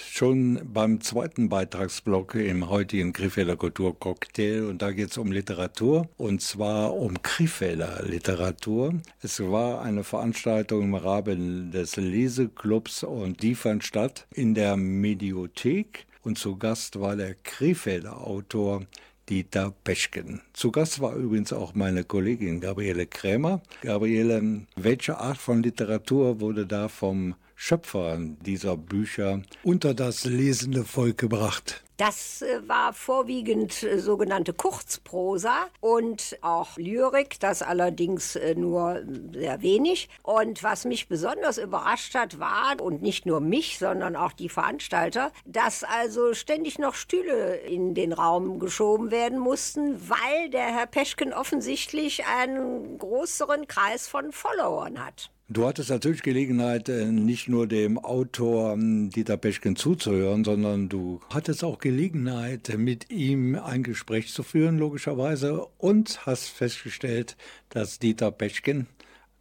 schon 0.21 0.61
beim 0.71 1.01
zweiten 1.01 1.49
Beitragsblock 1.49 2.35
im 2.35 2.69
heutigen 2.69 3.11
Krefelder 3.11 3.55
Kulturcocktail 3.55 4.65
und 4.65 4.83
da 4.83 4.91
geht 4.91 5.09
es 5.09 5.17
um 5.17 5.31
Literatur 5.31 6.09
und 6.17 6.43
zwar 6.43 6.93
um 6.93 7.23
Krefelder 7.23 8.03
Literatur. 8.03 8.93
Es 9.23 9.39
war 9.39 9.81
eine 9.81 10.03
Veranstaltung 10.03 10.83
im 10.83 10.93
Rahmen 10.93 11.71
des 11.71 11.95
Leseclubs 11.95 13.03
und 13.03 13.41
die 13.41 13.55
fand 13.55 13.83
statt 13.83 14.27
in 14.31 14.53
der 14.53 14.77
Mediothek 14.77 16.05
und 16.21 16.37
zu 16.37 16.55
Gast 16.55 16.99
war 16.99 17.15
der 17.15 17.33
Krefelder 17.33 18.21
Autor 18.21 18.83
Dieter 19.27 19.73
Peschken. 19.83 20.41
Zu 20.53 20.71
Gast 20.71 21.01
war 21.01 21.15
übrigens 21.15 21.51
auch 21.51 21.73
meine 21.73 22.03
Kollegin 22.03 22.59
Gabriele 22.59 23.07
Krämer. 23.07 23.63
Gabriele, 23.81 24.67
welche 24.75 25.17
Art 25.17 25.39
von 25.39 25.63
Literatur 25.63 26.39
wurde 26.41 26.67
da 26.67 26.89
vom 26.89 27.33
Schöpfer 27.63 28.17
dieser 28.19 28.75
Bücher 28.75 29.43
unter 29.63 29.93
das 29.93 30.25
lesende 30.25 30.83
Volk 30.83 31.19
gebracht? 31.19 31.83
Das 31.97 32.41
äh, 32.41 32.67
war 32.67 32.91
vorwiegend 32.91 33.83
äh, 33.83 33.99
sogenannte 33.99 34.51
Kurzprosa 34.51 35.67
und 35.79 36.39
auch 36.41 36.75
Lyrik, 36.77 37.39
das 37.39 37.61
allerdings 37.61 38.35
äh, 38.35 38.55
nur 38.55 39.03
sehr 39.31 39.61
wenig. 39.61 40.09
Und 40.23 40.63
was 40.63 40.85
mich 40.85 41.07
besonders 41.07 41.59
überrascht 41.59 42.15
hat, 42.15 42.39
war, 42.39 42.81
und 42.81 43.03
nicht 43.03 43.27
nur 43.27 43.41
mich, 43.41 43.77
sondern 43.77 44.15
auch 44.15 44.31
die 44.31 44.49
Veranstalter, 44.49 45.31
dass 45.45 45.83
also 45.83 46.33
ständig 46.33 46.79
noch 46.79 46.95
Stühle 46.95 47.57
in 47.57 47.93
den 47.93 48.11
Raum 48.11 48.57
geschoben 48.57 49.11
werden 49.11 49.37
mussten, 49.37 50.09
weil 50.09 50.49
der 50.49 50.65
Herr 50.65 50.87
Peschken 50.87 51.31
offensichtlich 51.31 52.25
einen 52.25 52.97
größeren 52.97 53.67
Kreis 53.67 54.07
von 54.07 54.31
Followern 54.31 55.05
hat. 55.05 55.29
Du 55.53 55.67
hattest 55.67 55.89
natürlich 55.89 56.21
Gelegenheit, 56.21 56.87
äh, 56.87 57.07
nicht 57.07 57.49
nur 57.49 57.67
dem 57.67 57.99
Autor 57.99 58.71
ähm, 58.71 59.09
Dieter 59.09 59.35
Peschken 59.35 59.75
zuzuhören, 59.75 60.45
sondern 60.45 60.87
du 60.87 61.19
hattest 61.29 61.65
auch 61.65 61.79
Gelegenheit, 61.79 62.73
mit 62.77 63.11
ihm 63.11 63.55
ein 63.55 63.83
Gespräch 63.83 64.31
zu 64.31 64.43
führen, 64.43 64.77
logischerweise, 64.77 65.67
und 65.77 66.25
hast 66.25 66.47
festgestellt, 66.47 67.35
dass 67.67 67.99
Dieter 67.99 68.31
Peschken 68.31 68.87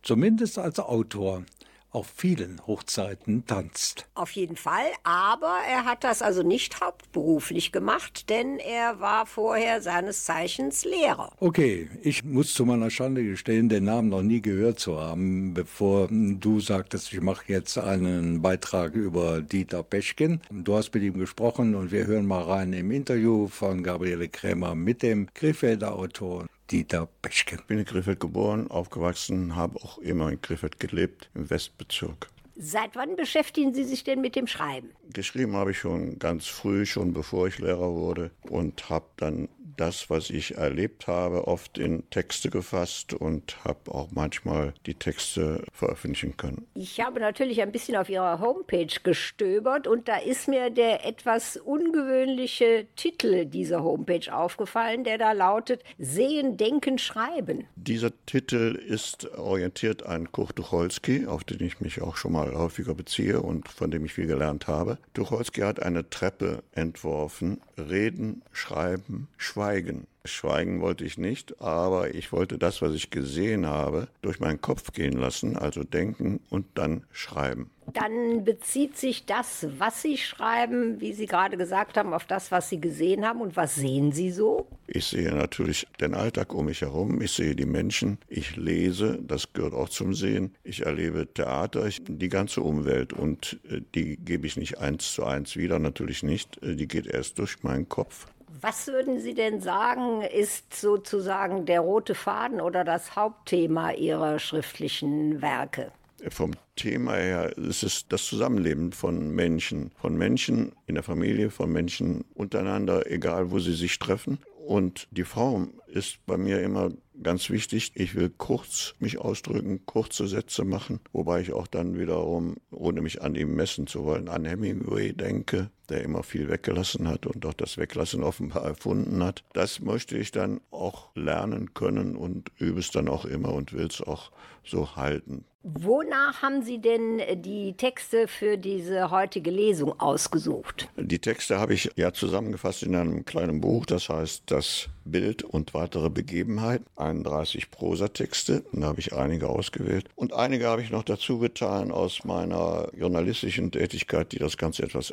zumindest 0.03 0.59
als 0.59 0.81
Autor 0.81 1.45
auf 1.91 2.13
vielen 2.15 2.65
Hochzeiten 2.67 3.47
tanzt. 3.47 4.07
Auf 4.15 4.31
jeden 4.33 4.57
Fall, 4.57 4.87
aber 5.03 5.59
er 5.69 5.85
hat 5.85 6.05
das 6.05 6.23
also 6.23 6.43
nicht 6.43 6.81
hauptberuflich 6.81 7.73
gemacht, 7.73 8.31
denn 8.31 8.59
er 8.59 9.01
war 9.01 9.27
vorher 9.27 9.83
seines 9.83 10.25
Zeichens 10.25 10.85
Lehrer. 10.85 11.33
Okay, 11.41 11.89
ich 12.03 12.25
muss 12.25 12.55
zu 12.55 12.65
meiner 12.65 12.91
Schande 12.91 13.25
gestehen, 13.25 13.69
den 13.69 13.85
Namen 13.85 14.09
noch 14.09 14.23
nie 14.23 14.41
gehört 14.41 14.79
zu 14.79 15.01
haben, 15.01 15.55
bevor 15.55 16.09
du 16.11 16.61
sagtest, 16.61 17.13
ich 17.13 17.21
mache 17.21 17.45
jetzt 17.49 17.79
einen 17.79 18.43
Beitrag 18.43 18.95
über 18.95 19.41
Dieter 19.41 19.83
Peschken. 19.83 20.41
Du 20.51 20.75
hast 20.75 20.95
mit 20.95 21.03
ihm 21.03 21.19
gesprochen 21.19 21.75
und 21.75 21.93
wir 21.93 22.07
hören 22.07 22.27
mal 22.27 22.43
rein 22.43 22.73
im 22.73 22.91
Interview 22.91 23.49
von 23.49 23.83
Gabriele 23.83 24.29
Krämer 24.29 24.75
mit 24.75 25.03
dem 25.03 25.33
Krefelder 25.35 25.95
Autor 25.95 26.47
Dieter 26.71 27.09
Peschken. 27.23 27.59
Ich 27.59 27.67
bin 27.67 27.79
in 27.79 27.85
Krefeld 27.85 28.21
geboren, 28.21 28.71
aufgewachsen, 28.71 29.57
habe 29.57 29.77
auch 29.77 29.99
immer 29.99 30.31
in 30.31 30.41
Krefeld 30.41 30.79
gelebt, 30.79 31.29
im 31.35 31.51
Westbezirk. 31.51 32.29
Seit 32.57 32.95
wann 32.95 33.17
beschäftigen 33.17 33.75
Sie 33.75 33.85
sich 33.85 34.05
denn 34.05 34.21
mit 34.21 34.37
dem 34.37 34.47
Schreiben? 34.47 34.91
Geschrieben 35.13 35.57
habe 35.57 35.71
ich 35.71 35.79
schon 35.79 36.19
ganz 36.19 36.47
früh, 36.47 36.85
schon 36.85 37.13
bevor 37.13 37.49
ich 37.49 37.59
Lehrer 37.59 37.95
wurde 37.95 38.31
und 38.43 38.91
habe 38.91 39.07
dann 39.17 39.49
das, 39.81 40.11
was 40.11 40.31
ich 40.31 40.57
erlebt 40.57 41.07
habe, 41.07 41.49
oft 41.49 41.79
in 41.79 42.09
Texte 42.11 42.51
gefasst 42.51 43.15
und 43.15 43.57
habe 43.65 43.93
auch 43.93 44.09
manchmal 44.11 44.75
die 44.87 44.95
Texte 44.95 45.65
veröffentlichen 45.73 46.37
können. 46.37 46.67
Ich 46.75 47.01
habe 47.01 47.19
natürlich 47.19 47.63
ein 47.63 47.73
bisschen 47.73 47.97
auf 47.97 48.11
Ihrer 48.11 48.41
Homepage 48.41 48.95
gestöbert 49.03 49.87
und 49.87 50.09
da 50.09 50.19
ist 50.19 50.49
mir 50.49 50.71
der 50.71 51.07
etwas 51.07 51.57
ungewöhnliche 51.57 52.87
Titel 52.97 53.47
dieser 53.47 53.83
Homepage 53.83 54.33
aufgefallen, 54.35 55.05
der 55.05 55.17
da 55.17 55.33
lautet 55.33 55.83
Sehen, 55.99 56.57
Denken, 56.57 56.99
Schreiben. 56.99 57.67
Dieser 57.77 58.11
Titel 58.27 58.79
ist 58.87 59.31
orientiert 59.39 60.05
an 60.05 60.31
Kurt 60.31 60.57
Tucholsky, 60.57 61.27
auf 61.27 61.45
den 61.45 61.63
ich 61.63 61.81
mich 61.81 62.03
auch 62.03 62.17
schon 62.17 62.33
mal 62.33 62.55
häufiger 62.55 62.95
beziehe 62.95 63.41
und 63.41 63.69
von 63.69 63.91
dem 63.91 64.05
ich 64.05 64.13
viel 64.13 64.27
gelernt 64.27 64.67
habe. 64.67 64.99
Tucholsky 65.15 65.63
hat 65.63 65.81
eine 65.83 66.11
Treppe 66.11 66.63
entworfen, 66.73 67.61
Reden, 67.89 68.43
Schreiben, 68.53 69.29
Schweigen. 69.37 70.07
Schweigen 70.25 70.81
wollte 70.81 71.05
ich 71.05 71.19
nicht, 71.19 71.61
aber 71.61 72.15
ich 72.15 72.33
wollte 72.33 72.59
das, 72.59 72.83
was 72.83 72.95
ich 72.95 73.11
gesehen 73.11 73.67
habe, 73.67 74.09
durch 74.23 74.41
meinen 74.41 74.61
Kopf 74.61 74.93
gehen 74.93 75.15
lassen, 75.15 75.57
also 75.57 75.83
denken 75.83 76.41
und 76.51 76.67
dann 76.75 77.05
schreiben. 77.11 77.71
Dann 77.93 78.45
bezieht 78.45 78.97
sich 78.97 79.27
das, 79.27 79.67
was 79.79 80.03
Sie 80.03 80.17
schreiben, 80.17 81.01
wie 81.01 81.13
Sie 81.13 81.27
gerade 81.27 81.57
gesagt 81.57 81.97
haben, 81.97 82.13
auf 82.13 82.25
das, 82.25 82.53
was 82.53 82.69
Sie 82.69 82.81
gesehen 82.81 83.27
haben. 83.27 83.41
Und 83.41 83.57
was 83.57 83.75
sehen 83.75 84.13
Sie 84.13 84.31
so? 84.31 84.69
Ich 84.87 85.07
sehe 85.07 85.35
natürlich 85.35 85.87
den 86.01 86.15
Alltag 86.15 86.55
um 86.55 86.67
mich 86.67 86.83
herum, 86.83 87.21
ich 87.21 87.33
sehe 87.33 87.57
die 87.57 87.67
Menschen, 87.67 88.19
ich 88.29 88.57
lese, 88.57 89.19
das 89.23 89.53
gehört 89.53 89.75
auch 89.75 89.89
zum 89.89 90.15
Sehen, 90.15 90.55
ich 90.63 90.85
erlebe 90.85 91.33
Theater, 91.33 91.87
ich, 91.87 92.03
die 92.07 92.29
ganze 92.29 92.61
Umwelt 92.61 93.13
und 93.13 93.59
äh, 93.69 93.81
die 93.95 94.17
gebe 94.17 94.47
ich 94.47 94.57
nicht 94.57 94.79
eins 94.79 95.15
zu 95.15 95.25
eins 95.25 95.57
wieder, 95.57 95.79
natürlich 95.79 96.23
nicht, 96.23 96.63
äh, 96.63 96.77
die 96.77 96.89
geht 96.89 97.07
erst 97.07 97.39
durch 97.39 97.63
meinen 97.63 97.89
Kopf. 97.89 98.27
Was 98.63 98.89
würden 98.89 99.19
Sie 99.21 99.33
denn 99.33 99.61
sagen, 99.63 100.21
ist 100.21 100.75
sozusagen 100.75 101.65
der 101.65 101.81
rote 101.81 102.15
Faden 102.15 102.61
oder 102.61 102.85
das 102.85 103.17
Hauptthema 103.17 103.93
Ihrer 103.93 104.39
schriftlichen 104.39 105.41
Werke? 105.41 105.93
Vom 106.29 106.51
Thema 106.77 107.15
her 107.15 107.57
ist 107.57 107.83
es 107.83 108.07
das 108.09 108.27
Zusammenleben 108.27 108.93
von 108.93 109.31
Menschen, 109.35 109.93
von 109.99 110.15
Menschen 110.15 110.73
in 110.87 110.97
der 110.97 111.05
Familie, 111.05 111.49
von 111.49 111.73
Menschen 111.73 112.27
untereinander, 112.35 113.11
egal 113.11 113.51
wo 113.51 113.59
sie 113.59 113.73
sich 113.73 113.99
treffen. 113.99 114.39
Und 114.67 115.09
die 115.11 115.25
Form 115.25 115.73
ist 115.87 116.19
bei 116.27 116.37
mir 116.37 116.61
immer 116.61 116.91
ganz 117.23 117.49
wichtig. 117.49 117.93
Ich 117.95 118.15
will 118.15 118.31
kurz 118.31 118.95
mich 118.99 119.19
ausdrücken, 119.19 119.87
kurze 119.87 120.27
Sätze 120.27 120.65
machen, 120.65 121.01
wobei 121.13 121.41
ich 121.41 121.53
auch 121.53 121.67
dann 121.67 121.99
wiederum, 121.99 122.57
ohne 122.71 123.01
mich 123.01 123.23
an 123.23 123.35
ihm 123.35 123.55
messen 123.55 123.87
zu 123.87 124.05
wollen, 124.05 124.29
an 124.29 124.45
Hemingway 124.45 125.15
denke, 125.15 125.71
der 125.91 126.03
immer 126.03 126.23
viel 126.23 126.49
weggelassen 126.49 127.09
hat 127.09 127.27
und 127.27 127.45
auch 127.45 127.55
das 127.55 127.77
Weglassen 127.77 128.23
offenbar 128.23 128.65
erfunden 128.65 129.23
hat. 129.23 129.45
Das 129.53 129.81
möchte 129.81 130.17
ich 130.17 130.31
dann 130.31 130.61
auch 130.71 131.15
lernen 131.15 131.75
können 131.75 132.17
und 132.17 132.51
übe 132.59 132.81
es 132.81 132.91
dann 132.91 133.09
auch 133.09 133.25
immer 133.25 133.53
und 133.53 133.73
will 133.73 133.87
es 133.87 134.01
auch 134.01 134.31
so 134.65 134.97
halten. 134.97 135.45
Wonach 135.63 136.41
haben 136.41 136.63
Sie 136.63 136.81
denn 136.81 137.21
die 137.43 137.75
Texte 137.75 138.29
für 138.29 138.57
diese 138.57 139.11
heutige 139.11 139.51
Lesung 139.51 140.01
ausgesucht? 140.01 140.89
Die 140.97 141.19
Texte 141.19 141.61
habe 141.61 141.75
ich 141.75 141.91
ja 141.97 142.15
zusammengefasst 142.15 142.83
in 142.83 142.97
einem 142.97 143.27
kleinen 143.27 143.61
Buch, 143.61 143.85
das 143.85 144.09
heißt 144.09 144.45
Das 144.47 144.89
Bild 145.05 145.43
und 145.43 145.75
weitere 145.75 146.09
Begebenheiten, 146.09 146.87
31 146.97 147.71
Prosatexte, 147.71 148.65
da 148.73 148.87
habe 148.87 149.01
ich 149.01 149.13
einige 149.13 149.51
ausgewählt 149.51 150.07
und 150.15 150.33
einige 150.33 150.67
habe 150.67 150.81
ich 150.81 150.91
noch 150.91 151.03
dazu 151.03 151.39
getan 151.39 151.91
aus 151.91 152.25
meiner 152.25 152.89
journalistischen 152.97 153.71
Tätigkeit, 153.71 154.33
die 154.33 154.39
das 154.39 154.57
Ganze 154.57 154.83
etwas 154.85 155.13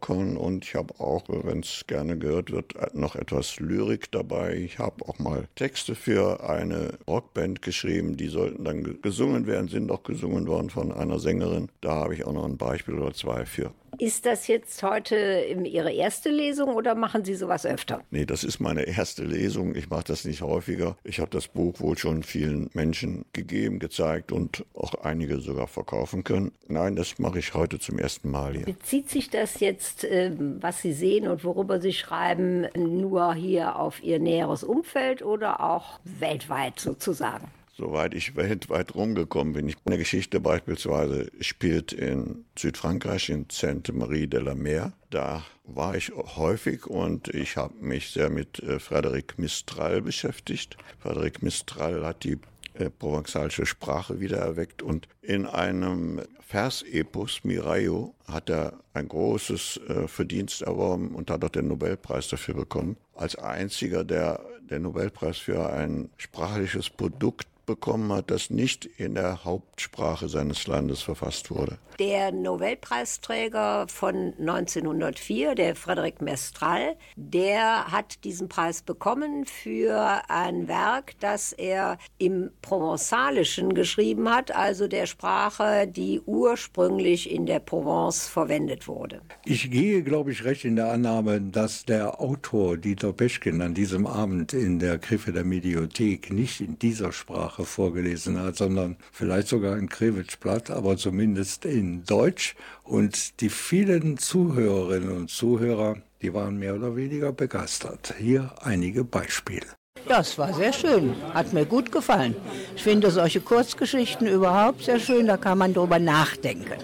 auflockern 0.00 0.36
und 0.36 0.64
ich 0.64 0.74
habe 0.74 0.94
auch, 0.98 1.24
wenn 1.28 1.60
es 1.60 1.84
gerne 1.86 2.18
gehört 2.18 2.50
wird, 2.50 2.74
noch 2.94 3.16
etwas 3.16 3.58
Lyrik 3.60 4.10
dabei. 4.10 4.56
Ich 4.56 4.78
habe 4.78 5.06
auch 5.08 5.18
mal 5.18 5.48
Texte 5.54 5.94
für 5.94 6.48
eine 6.48 6.98
Rockband 7.06 7.62
geschrieben, 7.62 8.16
die 8.16 8.28
sollten 8.28 8.64
dann 8.64 9.00
gesungen 9.02 9.46
werden, 9.46 9.68
sind 9.68 9.90
auch 9.90 10.02
gesungen 10.02 10.46
worden 10.46 10.70
von 10.70 10.92
einer 10.92 11.18
Sängerin. 11.18 11.68
Da 11.80 11.94
habe 11.94 12.14
ich 12.14 12.24
auch 12.24 12.32
noch 12.32 12.44
ein 12.44 12.56
Beispiel 12.56 12.94
oder 12.94 13.12
zwei 13.12 13.44
für. 13.46 13.72
Ist 13.98 14.26
das 14.26 14.46
jetzt 14.46 14.82
heute 14.82 15.44
Ihre 15.64 15.92
erste 15.92 16.30
Lesung 16.30 16.74
oder 16.74 16.94
machen 16.94 17.24
Sie 17.24 17.34
sowas 17.34 17.66
öfter? 17.66 18.02
Nee, 18.10 18.24
das 18.24 18.44
ist 18.44 18.60
meine 18.60 18.82
erste 18.82 19.24
Lesung. 19.24 19.74
Ich 19.74 19.90
mache 19.90 20.04
das 20.04 20.24
nicht 20.24 20.42
häufiger. 20.42 20.96
Ich 21.04 21.20
habe 21.20 21.30
das 21.30 21.48
Buch 21.48 21.80
wohl 21.80 21.98
schon 21.98 22.22
vielen 22.22 22.70
Menschen 22.72 23.24
gegeben, 23.32 23.78
gezeigt 23.78 24.32
und 24.32 24.64
auch 24.74 24.94
einige 25.02 25.40
sogar 25.40 25.66
verkaufen 25.66 26.24
können. 26.24 26.52
Nein, 26.68 26.96
das 26.96 27.18
mache 27.18 27.38
ich 27.38 27.54
heute 27.54 27.78
zum 27.78 27.98
ersten 27.98 28.30
Mal 28.30 28.54
hier. 28.54 28.64
Bezieht 28.64 29.10
sich 29.10 29.30
das 29.30 29.60
jetzt, 29.60 30.04
äh, 30.04 30.32
was 30.38 30.82
Sie 30.82 30.92
sehen 30.92 31.28
und 31.28 31.44
worüber 31.44 31.80
Sie 31.80 31.92
schreiben, 31.92 32.66
nur 32.74 33.34
hier 33.34 33.76
auf 33.76 34.02
Ihr 34.02 34.18
näheres 34.18 34.64
Umfeld 34.64 35.22
oder 35.22 35.60
auch 35.60 36.00
weltweit 36.04 36.78
sozusagen? 36.80 37.48
Soweit 37.80 38.14
ich 38.14 38.36
weltweit 38.36 38.94
rumgekommen 38.94 39.54
bin. 39.54 39.74
Eine 39.86 39.98
Geschichte 39.98 40.38
beispielsweise 40.38 41.30
spielt 41.40 41.92
in 41.92 42.44
Südfrankreich, 42.56 43.30
in 43.30 43.46
Sainte-Marie 43.50 44.26
de 44.26 44.40
la 44.40 44.54
Mer. 44.54 44.92
Da 45.08 45.42
war 45.64 45.96
ich 45.96 46.12
häufig 46.14 46.86
und 46.86 47.28
ich 47.28 47.56
habe 47.56 47.74
mich 47.80 48.10
sehr 48.10 48.28
mit 48.28 48.58
äh, 48.60 48.76
Frédéric 48.76 49.34
Mistral 49.38 50.02
beschäftigt. 50.02 50.76
Frédéric 51.02 51.38
Mistral 51.40 52.04
hat 52.04 52.24
die 52.24 52.38
äh, 52.74 52.90
provenzalische 52.90 53.64
Sprache 53.64 54.20
wiedererweckt 54.20 54.82
und 54.82 55.08
in 55.22 55.46
einem 55.46 56.20
Versepos 56.40 57.44
Miraio 57.44 58.14
hat 58.26 58.50
er 58.50 58.74
ein 58.92 59.08
großes 59.08 59.80
äh, 59.88 60.08
Verdienst 60.08 60.62
erworben 60.62 61.14
und 61.14 61.30
hat 61.30 61.44
auch 61.44 61.50
den 61.50 61.68
Nobelpreis 61.68 62.28
dafür 62.28 62.54
bekommen. 62.54 62.96
Als 63.14 63.36
einziger, 63.36 64.04
der 64.04 64.40
den 64.60 64.82
Nobelpreis 64.82 65.38
für 65.38 65.72
ein 65.72 66.10
sprachliches 66.16 66.90
Produkt 66.90 67.46
bekommen 67.70 68.12
hat, 68.12 68.32
das 68.32 68.50
nicht 68.50 68.84
in 68.84 69.14
der 69.14 69.44
Hauptsprache 69.44 70.28
seines 70.28 70.66
Landes 70.66 71.02
verfasst 71.02 71.50
wurde. 71.52 71.78
Der 72.00 72.32
Nobelpreisträger 72.32 73.86
von 73.86 74.32
1904, 74.38 75.54
der 75.54 75.76
Frédéric 75.76 76.24
Mestral, 76.24 76.96
der 77.14 77.92
hat 77.92 78.24
diesen 78.24 78.48
Preis 78.48 78.82
bekommen 78.82 79.44
für 79.44 80.22
ein 80.28 80.66
Werk, 80.66 81.12
das 81.20 81.52
er 81.52 81.98
im 82.18 82.50
Provenzalischen 82.62 83.74
geschrieben 83.74 84.30
hat, 84.30 84.50
also 84.50 84.88
der 84.88 85.06
Sprache, 85.06 85.86
die 85.86 86.20
ursprünglich 86.24 87.30
in 87.30 87.46
der 87.46 87.60
Provence 87.60 88.26
verwendet 88.26 88.88
wurde. 88.88 89.20
Ich 89.44 89.70
gehe, 89.70 90.02
glaube 90.02 90.32
ich, 90.32 90.44
recht 90.44 90.64
in 90.64 90.76
der 90.76 90.90
Annahme, 90.90 91.40
dass 91.40 91.84
der 91.84 92.20
Autor 92.20 92.78
Dieter 92.78 93.12
Peschkin 93.12 93.60
an 93.60 93.74
diesem 93.74 94.06
Abend 94.06 94.54
in 94.54 94.78
der 94.78 94.98
Griffe 94.98 95.32
der 95.32 95.44
Mediothek 95.44 96.32
nicht 96.32 96.60
in 96.60 96.78
dieser 96.78 97.12
Sprache 97.12 97.59
vorgelesen 97.64 98.38
hat, 98.38 98.56
sondern 98.56 98.96
vielleicht 99.12 99.48
sogar 99.48 99.76
in 99.76 99.88
Krewitschblatt, 99.88 100.70
aber 100.70 100.96
zumindest 100.96 101.64
in 101.64 102.04
Deutsch. 102.04 102.54
Und 102.84 103.40
die 103.40 103.50
vielen 103.50 104.18
Zuhörerinnen 104.18 105.10
und 105.10 105.30
Zuhörer, 105.30 105.96
die 106.22 106.34
waren 106.34 106.58
mehr 106.58 106.74
oder 106.74 106.96
weniger 106.96 107.32
begeistert. 107.32 108.14
Hier 108.18 108.52
einige 108.62 109.04
Beispiele. 109.04 109.66
Ja, 110.08 110.20
es 110.20 110.38
war 110.38 110.52
sehr 110.54 110.72
schön. 110.72 111.14
Hat 111.34 111.52
mir 111.52 111.66
gut 111.66 111.92
gefallen. 111.92 112.34
Ich 112.74 112.82
finde 112.82 113.10
solche 113.10 113.40
Kurzgeschichten 113.40 114.26
überhaupt 114.26 114.84
sehr 114.84 114.98
schön. 114.98 115.26
Da 115.26 115.36
kann 115.36 115.58
man 115.58 115.74
drüber 115.74 115.98
nachdenken. 115.98 116.78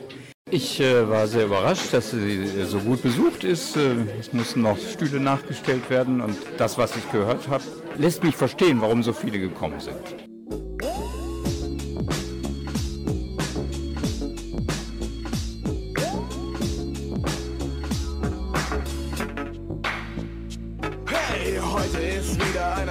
Ich 0.48 0.80
äh, 0.80 1.08
war 1.08 1.26
sehr 1.26 1.46
überrascht, 1.46 1.92
dass 1.92 2.12
sie 2.12 2.46
so 2.66 2.78
gut 2.78 3.02
besucht 3.02 3.42
ist. 3.42 3.76
Äh, 3.76 3.96
es 4.20 4.32
mussten 4.32 4.62
noch 4.62 4.78
Stühle 4.78 5.18
nachgestellt 5.18 5.90
werden 5.90 6.20
und 6.20 6.36
das, 6.56 6.78
was 6.78 6.96
ich 6.96 7.10
gehört 7.10 7.48
habe, 7.48 7.64
lässt 7.98 8.22
mich 8.22 8.36
verstehen, 8.36 8.80
warum 8.80 9.02
so 9.02 9.12
viele 9.12 9.40
gekommen 9.40 9.80
sind. 9.80 10.25
Ooh. 10.52 10.95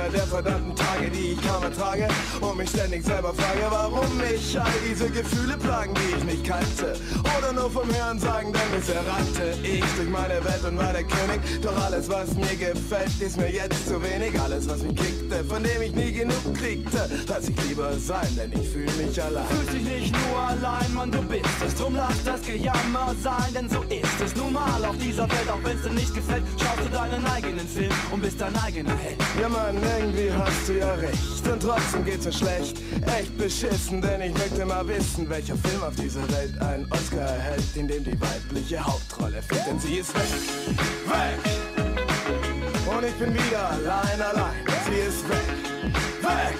Der 0.10 0.28
verdammten 0.28 0.76
Tage, 0.76 1.10
die 1.10 1.34
ich 1.34 1.42
kaum 1.48 1.64
ertrage 1.64 2.08
und 2.42 2.58
mich 2.58 2.70
ständig 2.70 3.04
selber 3.04 3.34
frage, 3.34 3.66
warum 3.70 4.18
mich 4.18 4.60
all 4.60 4.72
diese 4.88 5.10
Gefühle 5.10 5.58
plagen, 5.58 5.94
die 5.96 6.18
ich 6.18 6.24
nicht 6.24 6.46
kannte 6.46 6.96
oder 7.38 7.54
nur 7.54 7.70
vom 7.70 7.88
Hören 7.94 8.20
sagen, 8.20 8.54
denn 8.54 8.80
bisher 8.80 9.02
rannte 9.08 9.58
ich 9.64 9.84
durch 9.96 10.10
meine 10.10 10.44
Welt 10.44 10.64
und 10.68 10.78
war 10.78 10.94
der 10.94 11.04
König, 11.04 11.40
doch 11.62 11.76
alles, 11.86 12.10
was 12.10 12.34
mir 12.36 12.56
gefällt, 12.56 13.20
ist 13.20 13.38
mir 13.38 13.52
jetzt 13.52 13.88
zu 13.88 14.02
wenig, 14.02 14.40
alles, 14.40 14.68
was 14.70 14.82
mich 14.82 14.96
kickte, 14.96 15.44
von 15.46 15.64
dem 15.64 15.82
ich 15.82 15.96
nie 15.96 16.12
genug 16.12 16.54
kriegte, 16.54 17.10
lass 17.28 17.50
ich 17.50 17.64
lieber 17.68 17.94
sein, 17.98 18.28
denn 18.38 18.52
ich 18.60 18.70
fühle 18.70 18.92
mich 18.94 19.22
allein. 19.22 19.48
Fühlst 19.48 19.74
dich 19.74 19.84
nicht 19.84 20.16
nur 20.28 20.40
allein, 20.40 20.94
Mann, 20.94 21.12
du 21.12 21.22
bist 21.24 21.46
es. 21.66 21.76
Drum 21.76 21.96
lass 21.96 22.24
das 22.24 22.42
Gejammer 22.42 23.16
sein, 23.22 23.54
denn 23.54 23.70
so 23.70 23.82
ist 23.84 24.05
es 24.56 24.72
nun 24.72 24.82
mal 24.82 24.86
auf 24.86 24.98
dieser 24.98 25.30
Welt. 25.30 25.50
Auch 25.50 25.64
wenn's 25.64 25.82
dir 25.84 25.90
nicht 25.92 26.14
gefällt, 26.14 26.44
schaust 26.60 26.80
du 26.80 26.90
deinen 26.90 27.26
eigenen 27.26 27.68
Film 27.68 27.92
und 28.12 28.22
bist 28.22 28.40
dein 28.40 28.56
eigener 28.58 28.96
Held. 28.98 29.18
Ja 29.42 29.50
Mann, 29.50 29.76
irgendwie 29.76 30.32
hast 30.32 30.68
du 30.68 30.74
ja 30.80 30.94
recht 30.96 31.48
und 31.52 31.62
trotzdem 31.62 32.06
geht's 32.06 32.26
mir 32.26 32.34
schlecht. 32.34 32.78
Echt 33.06 33.38
beschissen, 33.38 34.02
denn 34.02 34.22
ich 34.22 34.34
möchte 34.34 34.66
mal 34.66 34.88
wissen, 34.88 35.30
welcher 35.30 35.56
Film 35.56 35.84
auf 35.84 35.96
dieser 35.96 36.28
Welt 36.32 36.62
einen 36.62 36.86
Oscar 36.92 37.22
erhält, 37.22 37.76
in 37.76 37.88
dem 37.88 38.04
die 38.04 38.20
weibliche 38.20 38.84
Hauptrolle 38.84 39.42
fehlt, 39.42 39.68
denn 39.68 39.80
sie 39.80 39.96
ist 39.96 40.14
weg. 40.16 40.24
Weg! 41.08 41.40
Und 42.88 43.04
ich 43.04 43.14
bin 43.16 43.34
wieder 43.34 43.70
allein, 43.72 44.22
allein. 44.22 44.56
Sie 44.86 45.00
ist 45.00 45.28
weg, 45.30 45.38
weg. 46.22 46.56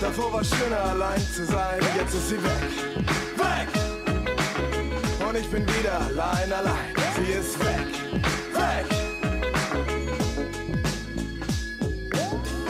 Davor 0.00 0.32
war 0.32 0.44
schöner 0.44 0.84
allein 0.90 1.20
zu 1.34 1.46
sein, 1.46 1.80
jetzt 1.96 2.14
ist 2.14 2.28
sie 2.30 2.42
weg, 2.42 2.68
weg. 3.36 3.81
Und 5.32 5.38
ich 5.38 5.50
bin 5.50 5.66
wieder 5.66 5.98
allein, 5.98 6.52
allein. 6.52 6.92
Sie 7.16 7.32
ist 7.32 7.58
weg, 7.60 7.86
weg. 8.52 8.84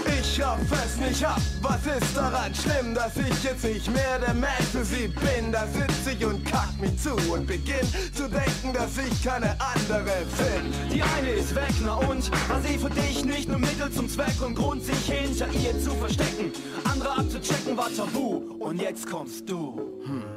Ich 0.07 0.37
schaff 0.37 0.61
es 0.71 0.97
nicht 0.97 1.27
ab, 1.27 1.41
was 1.61 1.81
ist 1.85 2.17
daran 2.17 2.55
schlimm, 2.55 2.95
dass 2.95 3.17
ich 3.17 3.43
jetzt 3.43 3.65
nicht 3.65 3.93
mehr 3.93 4.21
der 4.21 4.35
Mensch 4.35 4.69
für 4.71 4.85
sie 4.85 5.09
bin? 5.09 5.51
Da 5.51 5.67
sitz 5.67 6.15
ich 6.15 6.25
und 6.25 6.45
kack 6.45 6.69
mich 6.81 6.97
zu 6.99 7.15
und 7.33 7.49
beginn 7.49 7.89
zu 8.15 8.29
denken, 8.29 8.73
dass 8.73 8.97
ich 8.97 9.25
keine 9.25 9.57
andere 9.59 10.25
bin. 10.39 10.73
Die 10.95 11.03
eine 11.03 11.31
ist 11.31 11.53
weg, 11.57 11.75
na 11.83 11.95
und? 11.95 12.31
War 12.49 12.61
sie 12.63 12.79
für 12.79 12.91
dich 12.91 13.25
nicht 13.25 13.49
nur 13.49 13.59
Mittel 13.59 13.91
zum 13.91 14.09
Zweck 14.09 14.41
und 14.41 14.55
Grund, 14.55 14.85
sich 14.85 15.05
hinter 15.13 15.49
ihr 15.49 15.77
zu 15.81 15.91
verstecken? 15.97 16.53
Andere 16.85 17.11
abzuchecken 17.11 17.77
war 17.77 17.93
tabu 17.93 18.55
und 18.61 18.81
jetzt 18.81 19.11
kommst 19.11 19.51
du. 19.51 19.81
Hm. 20.05 20.32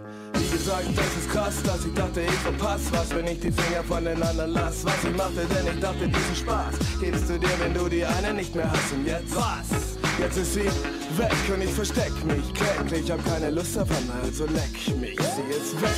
Gesagt, 0.56 0.88
das 0.96 1.18
ist 1.18 1.30
krass, 1.30 1.62
dass 1.64 1.86
ich 1.86 1.94
dachte, 1.94 2.22
ich 2.22 2.32
verpass 2.32 2.84
was, 2.92 3.14
wenn 3.14 3.28
ich 3.28 3.40
die 3.42 3.52
Finger 3.52 3.84
voneinander 3.84 4.48
lass. 4.48 4.86
Was 4.86 5.04
ich 5.04 5.16
machte, 5.16 5.46
denn 5.54 5.68
ich 5.76 5.82
dachte, 5.82 6.08
diesen 6.08 6.36
Spaß 6.36 6.76
gibst 7.02 7.30
du 7.30 7.38
dir, 7.38 7.50
wenn 7.60 7.74
du 7.74 7.90
die 7.90 8.06
eine 8.06 8.34
nicht 8.34 8.56
mehr 8.56 8.72
hast. 8.72 8.94
Und 8.94 9.06
jetzt 9.06 9.36
was? 9.36 9.98
Jetzt 10.18 10.38
ist 10.38 10.54
sie 10.54 10.64
weg 10.64 11.36
und 11.54 11.62
ich 11.62 11.72
versteck 11.72 12.14
mich 12.24 12.54
kläglich. 12.54 13.12
Hab 13.12 13.24
keine 13.26 13.52
Lust 13.52 13.78
einmal, 13.78 13.98
also 14.24 14.46
leck 14.46 14.98
mich. 14.98 15.20
Sie 15.20 15.52
ist 15.52 15.76
weg, 15.82 15.92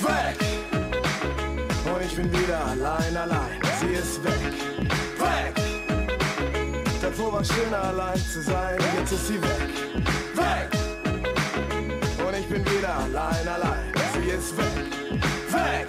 weg. 0.00 0.36
Und 1.84 2.02
ich 2.06 2.14
bin 2.14 2.32
wieder 2.32 2.64
allein, 2.64 3.16
allein. 3.16 3.60
Sie 3.80 3.94
ist 3.94 4.22
weg, 4.22 4.54
weg. 5.18 5.64
Davor 7.02 7.32
war 7.32 7.44
schöner 7.44 7.82
allein 7.82 8.18
zu 8.32 8.42
sein, 8.42 8.78
jetzt 8.96 9.12
ist 9.12 9.26
sie 9.26 9.42
weg, 9.42 9.68
weg. 10.36 10.81
Bin 12.52 12.66
wieder 12.66 12.94
allein, 12.94 13.48
allein. 13.48 13.92
Sie 14.12 14.28
ist 14.28 14.54
weg, 14.58 14.66
weg. 15.48 15.88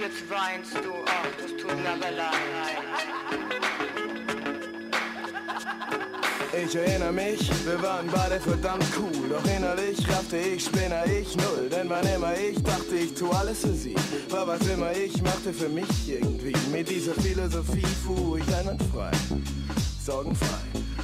Jetzt 0.00 0.28
weinst 0.28 0.74
du, 0.74 1.04
ach, 1.06 1.28
das 1.40 1.56
tut 1.56 1.80
mir 1.80 1.90
aber 1.90 2.10
leid. 2.10 2.99
Ich 6.52 6.74
erinnere 6.74 7.12
mich, 7.12 7.48
wir 7.64 7.80
waren 7.80 8.08
beide 8.12 8.40
verdammt 8.40 8.84
cool. 8.98 9.28
Doch 9.28 9.44
innerlich 9.56 9.98
raffte 10.08 10.36
ich, 10.36 10.64
spinner 10.64 11.04
ich 11.06 11.36
null. 11.36 11.68
Denn 11.70 11.88
wann 11.88 12.04
immer 12.06 12.32
ich 12.34 12.60
dachte, 12.62 12.96
ich 12.96 13.14
tu 13.14 13.30
alles 13.30 13.60
für 13.60 13.72
sie, 13.72 13.94
war 14.30 14.46
was 14.48 14.66
immer 14.66 14.90
ich 14.92 15.22
machte 15.22 15.52
für 15.52 15.68
mich 15.68 15.86
irgendwie. 16.08 16.52
Mit 16.72 16.90
dieser 16.90 17.14
Philosophie 17.14 17.86
fuhr 18.04 18.38
ich 18.38 18.54
einwandfrei, 18.54 19.12
sorgenfrei 20.04 20.58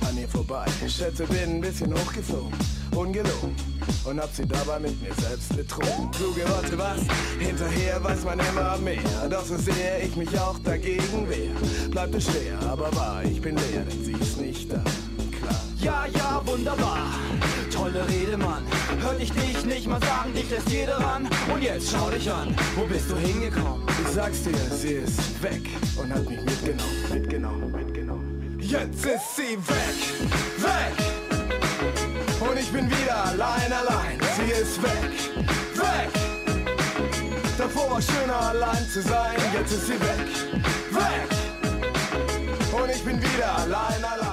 an 0.09 0.19
ihr 0.19 0.29
vorbei. 0.29 0.65
Ich 0.85 0.97
schätze, 0.97 1.25
bin 1.27 1.57
ein 1.57 1.61
bisschen 1.61 1.95
hochgeflogen, 1.95 2.53
ungelogen. 2.97 3.55
Und 4.05 4.21
hab 4.21 4.35
sie 4.35 4.47
dabei 4.47 4.81
mit 4.81 5.01
mir 5.01 5.15
selbst 5.15 5.57
betrogen. 5.57 6.11
Kluge 6.13 6.49
Worte, 6.49 6.77
was? 6.77 7.01
Hinterher 7.39 8.03
weiß 8.03 8.25
man 8.25 8.41
immer 8.41 8.79
mehr. 8.79 9.29
Doch 9.31 9.45
so 9.45 9.57
sehr 9.57 10.03
ich 10.03 10.17
mich 10.17 10.39
auch 10.41 10.59
dagegen 10.61 11.29
wehr. 11.29 11.53
Bleibt 11.91 12.15
es 12.17 12.25
schwer, 12.25 12.59
aber 12.69 12.95
wahr, 12.97 13.23
ich 13.25 13.41
bin 13.41 13.57
leer, 13.57 13.85
denn 13.89 14.05
sie 14.05 14.13
ist 14.13 14.41
nicht 14.41 14.73
da. 14.73 14.83
Ja, 15.87 16.05
ja, 16.13 16.43
wunderbar. 16.45 17.15
Tolle 17.73 18.05
Rede, 18.09 18.37
Mann. 18.37 18.65
Hört 19.01 19.21
ich 19.21 19.31
dich 19.31 19.65
nicht 19.65 19.87
mal 19.87 20.01
sagen, 20.01 20.35
dich 20.35 20.51
lässt 20.51 20.69
jeder 20.69 20.99
ran. 20.99 21.29
Und 21.55 21.63
jetzt 21.63 21.93
schau 21.93 22.11
dich 22.11 22.29
an, 22.29 22.57
wo 22.75 22.85
bist 22.87 23.09
du 23.09 23.17
hingekommen? 23.17 23.87
Ich 24.03 24.13
sag's 24.13 24.43
dir, 24.43 24.59
sie 24.75 24.95
ist 24.95 25.41
weg 25.41 25.63
und 25.97 26.13
hat 26.13 26.29
mich 26.29 26.41
mitgenommen, 26.41 27.13
mitgenommen, 27.13 27.71
mitgenommen. 27.71 28.59
Jetzt 28.61 29.07
ist 29.07 29.37
sie 29.37 29.57
weg, 29.57 29.99
weg. 30.59 30.97
Und 32.41 32.59
ich 32.59 32.73
bin 32.73 32.91
wieder 32.91 33.25
allein, 33.25 33.73
allein. 33.73 34.19
Sie 34.39 34.61
ist 34.61 34.83
weg, 34.83 35.13
weg. 35.77 36.11
Davor 37.57 37.93
war 37.93 38.03
schöner 38.03 38.41
allein 38.41 38.89
zu 38.93 39.03
sein, 39.03 39.37
jetzt 39.55 39.71
ist 39.71 39.87
sie 39.87 40.01
weg, 40.01 40.27
weg. 40.91 41.29
Und 42.73 42.91
ich 42.91 43.05
bin 43.05 43.23
wieder 43.23 43.57
allein, 43.57 44.05
allein. 44.05 44.26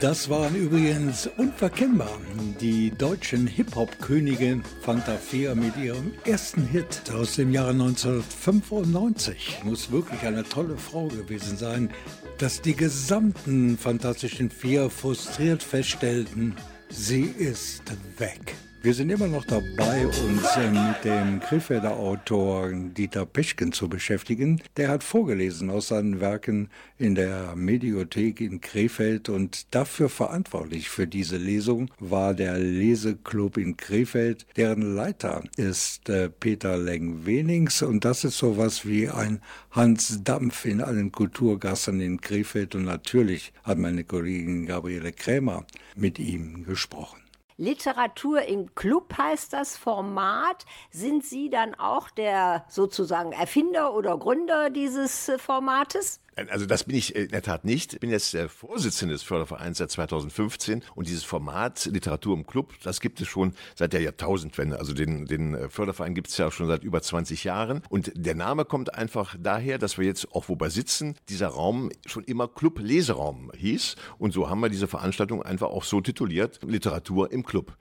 Das 0.00 0.30
waren 0.30 0.54
übrigens 0.54 1.28
unverkennbar 1.38 2.20
die 2.60 2.92
deutschen 2.92 3.48
Hip-Hop-Könige 3.48 4.60
Fanta 4.80 5.16
4 5.16 5.56
mit 5.56 5.76
ihrem 5.76 6.12
ersten 6.24 6.64
Hit 6.68 7.10
aus 7.12 7.34
dem 7.34 7.52
Jahre 7.52 7.70
1995. 7.70 9.58
Muss 9.64 9.90
wirklich 9.90 10.22
eine 10.22 10.44
tolle 10.44 10.76
Frau 10.76 11.08
gewesen 11.08 11.56
sein, 11.56 11.90
dass 12.38 12.62
die 12.62 12.76
gesamten 12.76 13.76
Fantastischen 13.76 14.50
Vier 14.50 14.88
frustriert 14.88 15.64
feststellten, 15.64 16.54
sie 16.88 17.22
ist 17.22 17.82
weg. 18.18 18.54
Wir 18.80 18.94
sind 18.94 19.10
immer 19.10 19.26
noch 19.26 19.44
dabei, 19.44 20.06
uns 20.06 20.56
äh, 20.56 20.70
mit 20.70 21.04
dem 21.04 21.40
Krefelder 21.40 21.96
Autor 21.96 22.70
Dieter 22.72 23.26
Peschken 23.26 23.72
zu 23.72 23.88
beschäftigen. 23.88 24.62
Der 24.76 24.88
hat 24.88 25.02
vorgelesen 25.02 25.68
aus 25.68 25.88
seinen 25.88 26.20
Werken 26.20 26.70
in 26.96 27.16
der 27.16 27.56
Mediothek 27.56 28.40
in 28.40 28.60
Krefeld 28.60 29.30
und 29.30 29.74
dafür 29.74 30.08
verantwortlich 30.08 30.88
für 30.90 31.08
diese 31.08 31.38
Lesung 31.38 31.90
war 31.98 32.34
der 32.34 32.56
Leseclub 32.56 33.56
in 33.56 33.76
Krefeld. 33.76 34.46
Deren 34.56 34.94
Leiter 34.94 35.42
ist 35.56 36.08
äh, 36.08 36.28
Peter 36.28 36.78
Leng-Wenings 36.78 37.82
und 37.82 38.04
das 38.04 38.22
ist 38.22 38.38
sowas 38.38 38.86
wie 38.86 39.08
ein 39.08 39.40
Hans 39.72 40.22
Dampf 40.22 40.66
in 40.66 40.82
allen 40.82 41.10
Kulturgassen 41.10 42.00
in 42.00 42.20
Krefeld 42.20 42.76
und 42.76 42.84
natürlich 42.84 43.52
hat 43.64 43.78
meine 43.78 44.04
Kollegin 44.04 44.66
Gabriele 44.66 45.10
Krämer 45.10 45.66
mit 45.96 46.20
ihm 46.20 46.62
gesprochen. 46.64 47.27
Literatur 47.58 48.42
im 48.42 48.74
Club 48.76 49.18
heißt 49.18 49.52
das 49.52 49.76
Format. 49.76 50.64
Sind 50.90 51.24
Sie 51.24 51.50
dann 51.50 51.74
auch 51.74 52.08
der 52.08 52.64
sozusagen 52.68 53.32
Erfinder 53.32 53.94
oder 53.94 54.16
Gründer 54.16 54.70
dieses 54.70 55.28
äh, 55.28 55.38
Formates? 55.38 56.20
Also 56.50 56.66
das 56.66 56.84
bin 56.84 56.96
ich 56.96 57.16
in 57.16 57.28
der 57.28 57.42
Tat 57.42 57.64
nicht. 57.64 57.94
Ich 57.94 58.00
bin 58.00 58.10
jetzt 58.10 58.32
der 58.32 58.48
Vorsitzende 58.48 59.14
des 59.14 59.22
Fördervereins 59.22 59.78
seit 59.78 59.90
2015 59.90 60.84
und 60.94 61.08
dieses 61.08 61.24
Format 61.24 61.86
Literatur 61.86 62.36
im 62.36 62.46
Club, 62.46 62.74
das 62.82 63.00
gibt 63.00 63.20
es 63.20 63.28
schon 63.28 63.54
seit 63.74 63.92
der 63.92 64.02
Jahrtausendwende. 64.02 64.78
Also 64.78 64.92
den, 64.94 65.26
den 65.26 65.68
Förderverein 65.70 66.14
gibt 66.14 66.28
es 66.28 66.36
ja 66.38 66.50
schon 66.50 66.68
seit 66.68 66.84
über 66.84 67.02
20 67.02 67.44
Jahren 67.44 67.82
und 67.88 68.12
der 68.14 68.34
Name 68.34 68.64
kommt 68.64 68.94
einfach 68.94 69.34
daher, 69.38 69.78
dass 69.78 69.98
wir 69.98 70.06
jetzt 70.06 70.32
auch 70.32 70.48
wobei 70.48 70.68
sitzen, 70.68 71.16
dieser 71.28 71.48
Raum 71.48 71.90
schon 72.06 72.24
immer 72.24 72.46
Club 72.46 72.78
Leseraum 72.78 73.50
hieß 73.56 73.96
und 74.18 74.32
so 74.32 74.48
haben 74.48 74.60
wir 74.60 74.68
diese 74.68 74.88
Veranstaltung 74.88 75.42
einfach 75.42 75.68
auch 75.68 75.84
so 75.84 76.00
tituliert, 76.00 76.60
Literatur 76.62 77.32
im 77.32 77.44
Club. 77.44 77.76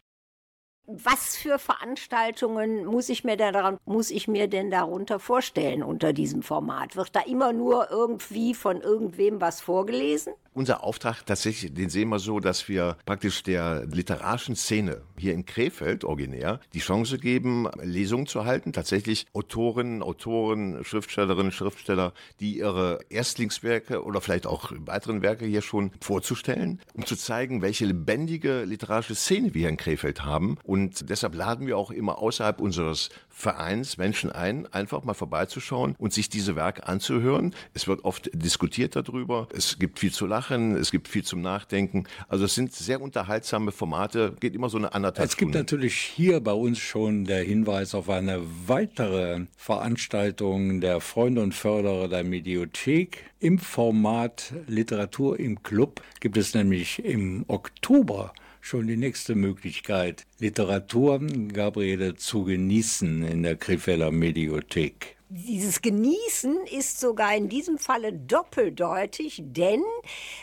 Was 0.89 1.35
für 1.35 1.59
Veranstaltungen 1.59 2.85
muss 2.85 3.09
ich 3.09 3.25
mir 3.25 3.35
denn 3.35 3.51
daran, 3.51 3.77
muss 3.83 4.09
ich 4.09 4.29
mir 4.29 4.47
denn 4.47 4.71
darunter 4.71 5.19
vorstellen 5.19 5.83
unter 5.83 6.13
diesem 6.13 6.43
Format? 6.43 6.95
Wird 6.95 7.13
da 7.13 7.19
immer 7.19 7.51
nur 7.51 7.91
irgendwie 7.91 8.53
von 8.53 8.79
irgendwem 8.79 9.41
was 9.41 9.59
vorgelesen? 9.59 10.33
Unser 10.57 10.83
Auftrag 10.83 11.23
tatsächlich, 11.23 11.71
den 11.71 11.91
sehen 11.91 12.09
wir 12.09 12.17
so, 12.17 12.39
dass 12.39 12.67
wir 12.67 12.97
praktisch 13.05 13.43
der 13.43 13.85
literarischen 13.85 14.55
Szene 14.55 15.03
hier 15.15 15.35
in 15.35 15.45
Krefeld 15.45 16.03
originär 16.03 16.61
die 16.73 16.79
Chance 16.79 17.19
geben, 17.19 17.69
Lesungen 17.79 18.25
zu 18.25 18.43
halten. 18.43 18.73
Tatsächlich 18.73 19.27
Autorinnen, 19.33 20.01
Autoren, 20.01 20.83
Schriftstellerinnen, 20.83 21.51
Schriftsteller, 21.51 22.11
die 22.39 22.57
ihre 22.57 22.97
Erstlingswerke 23.09 24.03
oder 24.03 24.19
vielleicht 24.19 24.47
auch 24.47 24.71
weiteren 24.79 25.21
Werke 25.21 25.45
hier 25.45 25.61
schon 25.61 25.91
vorzustellen, 26.01 26.81
um 26.95 27.05
zu 27.05 27.15
zeigen, 27.15 27.61
welche 27.61 27.85
lebendige 27.85 28.63
literarische 28.63 29.13
Szene 29.13 29.53
wir 29.53 29.59
hier 29.59 29.69
in 29.69 29.77
Krefeld 29.77 30.25
haben. 30.25 30.57
Und 30.63 31.11
deshalb 31.11 31.35
laden 31.35 31.67
wir 31.67 31.77
auch 31.77 31.91
immer 31.91 32.17
außerhalb 32.17 32.59
unseres 32.59 33.09
Vereins 33.29 33.99
Menschen 33.99 34.31
ein, 34.31 34.65
einfach 34.73 35.03
mal 35.03 35.13
vorbeizuschauen 35.13 35.95
und 35.99 36.13
sich 36.13 36.29
diese 36.29 36.55
Werke 36.55 36.87
anzuhören. 36.87 37.53
Es 37.75 37.87
wird 37.87 38.03
oft 38.05 38.31
diskutiert 38.33 38.95
darüber. 38.95 39.47
Es 39.53 39.77
gibt 39.77 39.99
viel 39.99 40.11
zu 40.11 40.25
lachen, 40.25 40.46
es 40.51 40.91
gibt 40.91 41.07
viel 41.07 41.23
zum 41.23 41.41
Nachdenken. 41.41 42.05
Also 42.27 42.45
es 42.45 42.55
sind 42.55 42.73
sehr 42.73 43.01
unterhaltsame 43.01 43.71
Formate, 43.71 44.35
geht 44.39 44.55
immer 44.55 44.69
so 44.69 44.77
eine 44.77 44.93
anderthalb 44.93 45.27
Es 45.27 45.37
gibt 45.37 45.51
Stunden. 45.51 45.57
natürlich 45.57 45.95
hier 45.95 46.39
bei 46.39 46.53
uns 46.53 46.79
schon 46.79 47.25
der 47.25 47.43
Hinweis 47.43 47.95
auf 47.95 48.09
eine 48.09 48.41
weitere 48.65 49.45
Veranstaltung 49.55 50.81
der 50.81 51.01
Freunde 51.01 51.41
und 51.41 51.53
Förderer 51.53 52.07
der 52.07 52.23
Mediothek. 52.23 53.25
Im 53.39 53.59
Format 53.59 54.53
Literatur 54.67 55.39
im 55.39 55.61
Club 55.63 56.01
gibt 56.19 56.37
es 56.37 56.53
nämlich 56.53 57.03
im 57.03 57.45
Oktober 57.47 58.33
schon 58.67 58.87
die 58.87 58.97
nächste 58.97 59.33
Möglichkeit, 59.33 60.25
Literatur, 60.39 61.21
Gabriele, 61.53 62.15
zu 62.15 62.43
genießen 62.43 63.23
in 63.23 63.43
der 63.43 63.55
Krefelder 63.55 64.11
Mediothek. 64.11 65.15
Dieses 65.29 65.81
Genießen 65.81 66.67
ist 66.67 66.99
sogar 67.01 67.35
in 67.35 67.49
diesem 67.49 67.77
Falle 67.77 68.13
doppeldeutig, 68.13 69.41
denn 69.43 69.83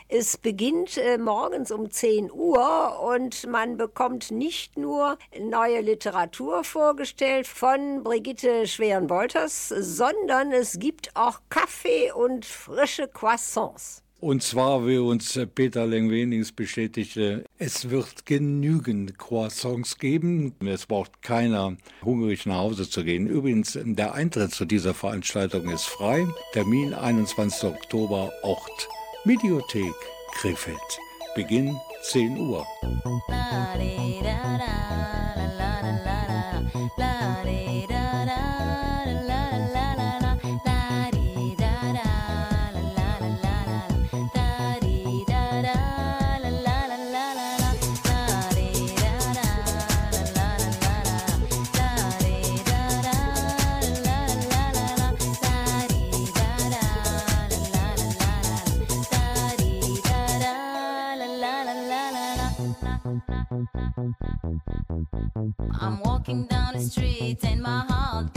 es 0.08 0.36
beginnt 0.36 0.98
äh, 0.98 1.16
morgens 1.16 1.70
um 1.70 1.90
10 1.90 2.30
Uhr 2.30 3.00
und 3.00 3.46
man 3.46 3.78
bekommt 3.78 4.30
nicht 4.30 4.76
nur 4.78 5.18
neue 5.40 5.80
Literatur 5.80 6.64
vorgestellt 6.64 7.46
von 7.46 8.02
Brigitte 8.02 8.66
Schweren-Wolters, 8.66 9.68
sondern 9.68 10.52
es 10.52 10.78
gibt 10.78 11.14
auch 11.14 11.40
Kaffee 11.48 12.12
und 12.12 12.44
frische 12.44 13.08
Croissants. 13.08 14.03
Und 14.24 14.42
zwar, 14.42 14.86
wie 14.86 14.96
uns 14.96 15.38
Peter 15.54 15.86
Lengwenings 15.86 16.50
bestätigte, 16.52 17.44
es 17.58 17.90
wird 17.90 18.24
genügend 18.24 19.18
Croissants 19.18 19.98
geben. 19.98 20.54
Es 20.64 20.86
braucht 20.86 21.20
keiner 21.20 21.76
hungrig 22.02 22.46
nach 22.46 22.56
Hause 22.56 22.88
zu 22.88 23.04
gehen. 23.04 23.26
Übrigens, 23.26 23.78
der 23.78 24.14
Eintritt 24.14 24.52
zu 24.52 24.64
dieser 24.64 24.94
Veranstaltung 24.94 25.68
ist 25.68 25.84
frei. 25.84 26.26
Termin 26.54 26.94
21. 26.94 27.64
Oktober, 27.64 28.32
Ort 28.40 28.88
Mediothek 29.26 29.92
Krefeld. 30.32 30.78
Beginn 31.34 31.76
10 32.04 32.38
Uhr. 32.38 32.66
I'm 65.80 66.00
walking 66.00 66.46
down 66.46 66.74
the 66.74 66.80
street 66.80 67.38
and 67.44 67.62
my 67.62 67.84
heart 67.88 68.33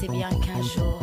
sais 0.00 0.08
bien 0.08 0.30
qu'un 0.30 0.62
jour, 0.62 0.98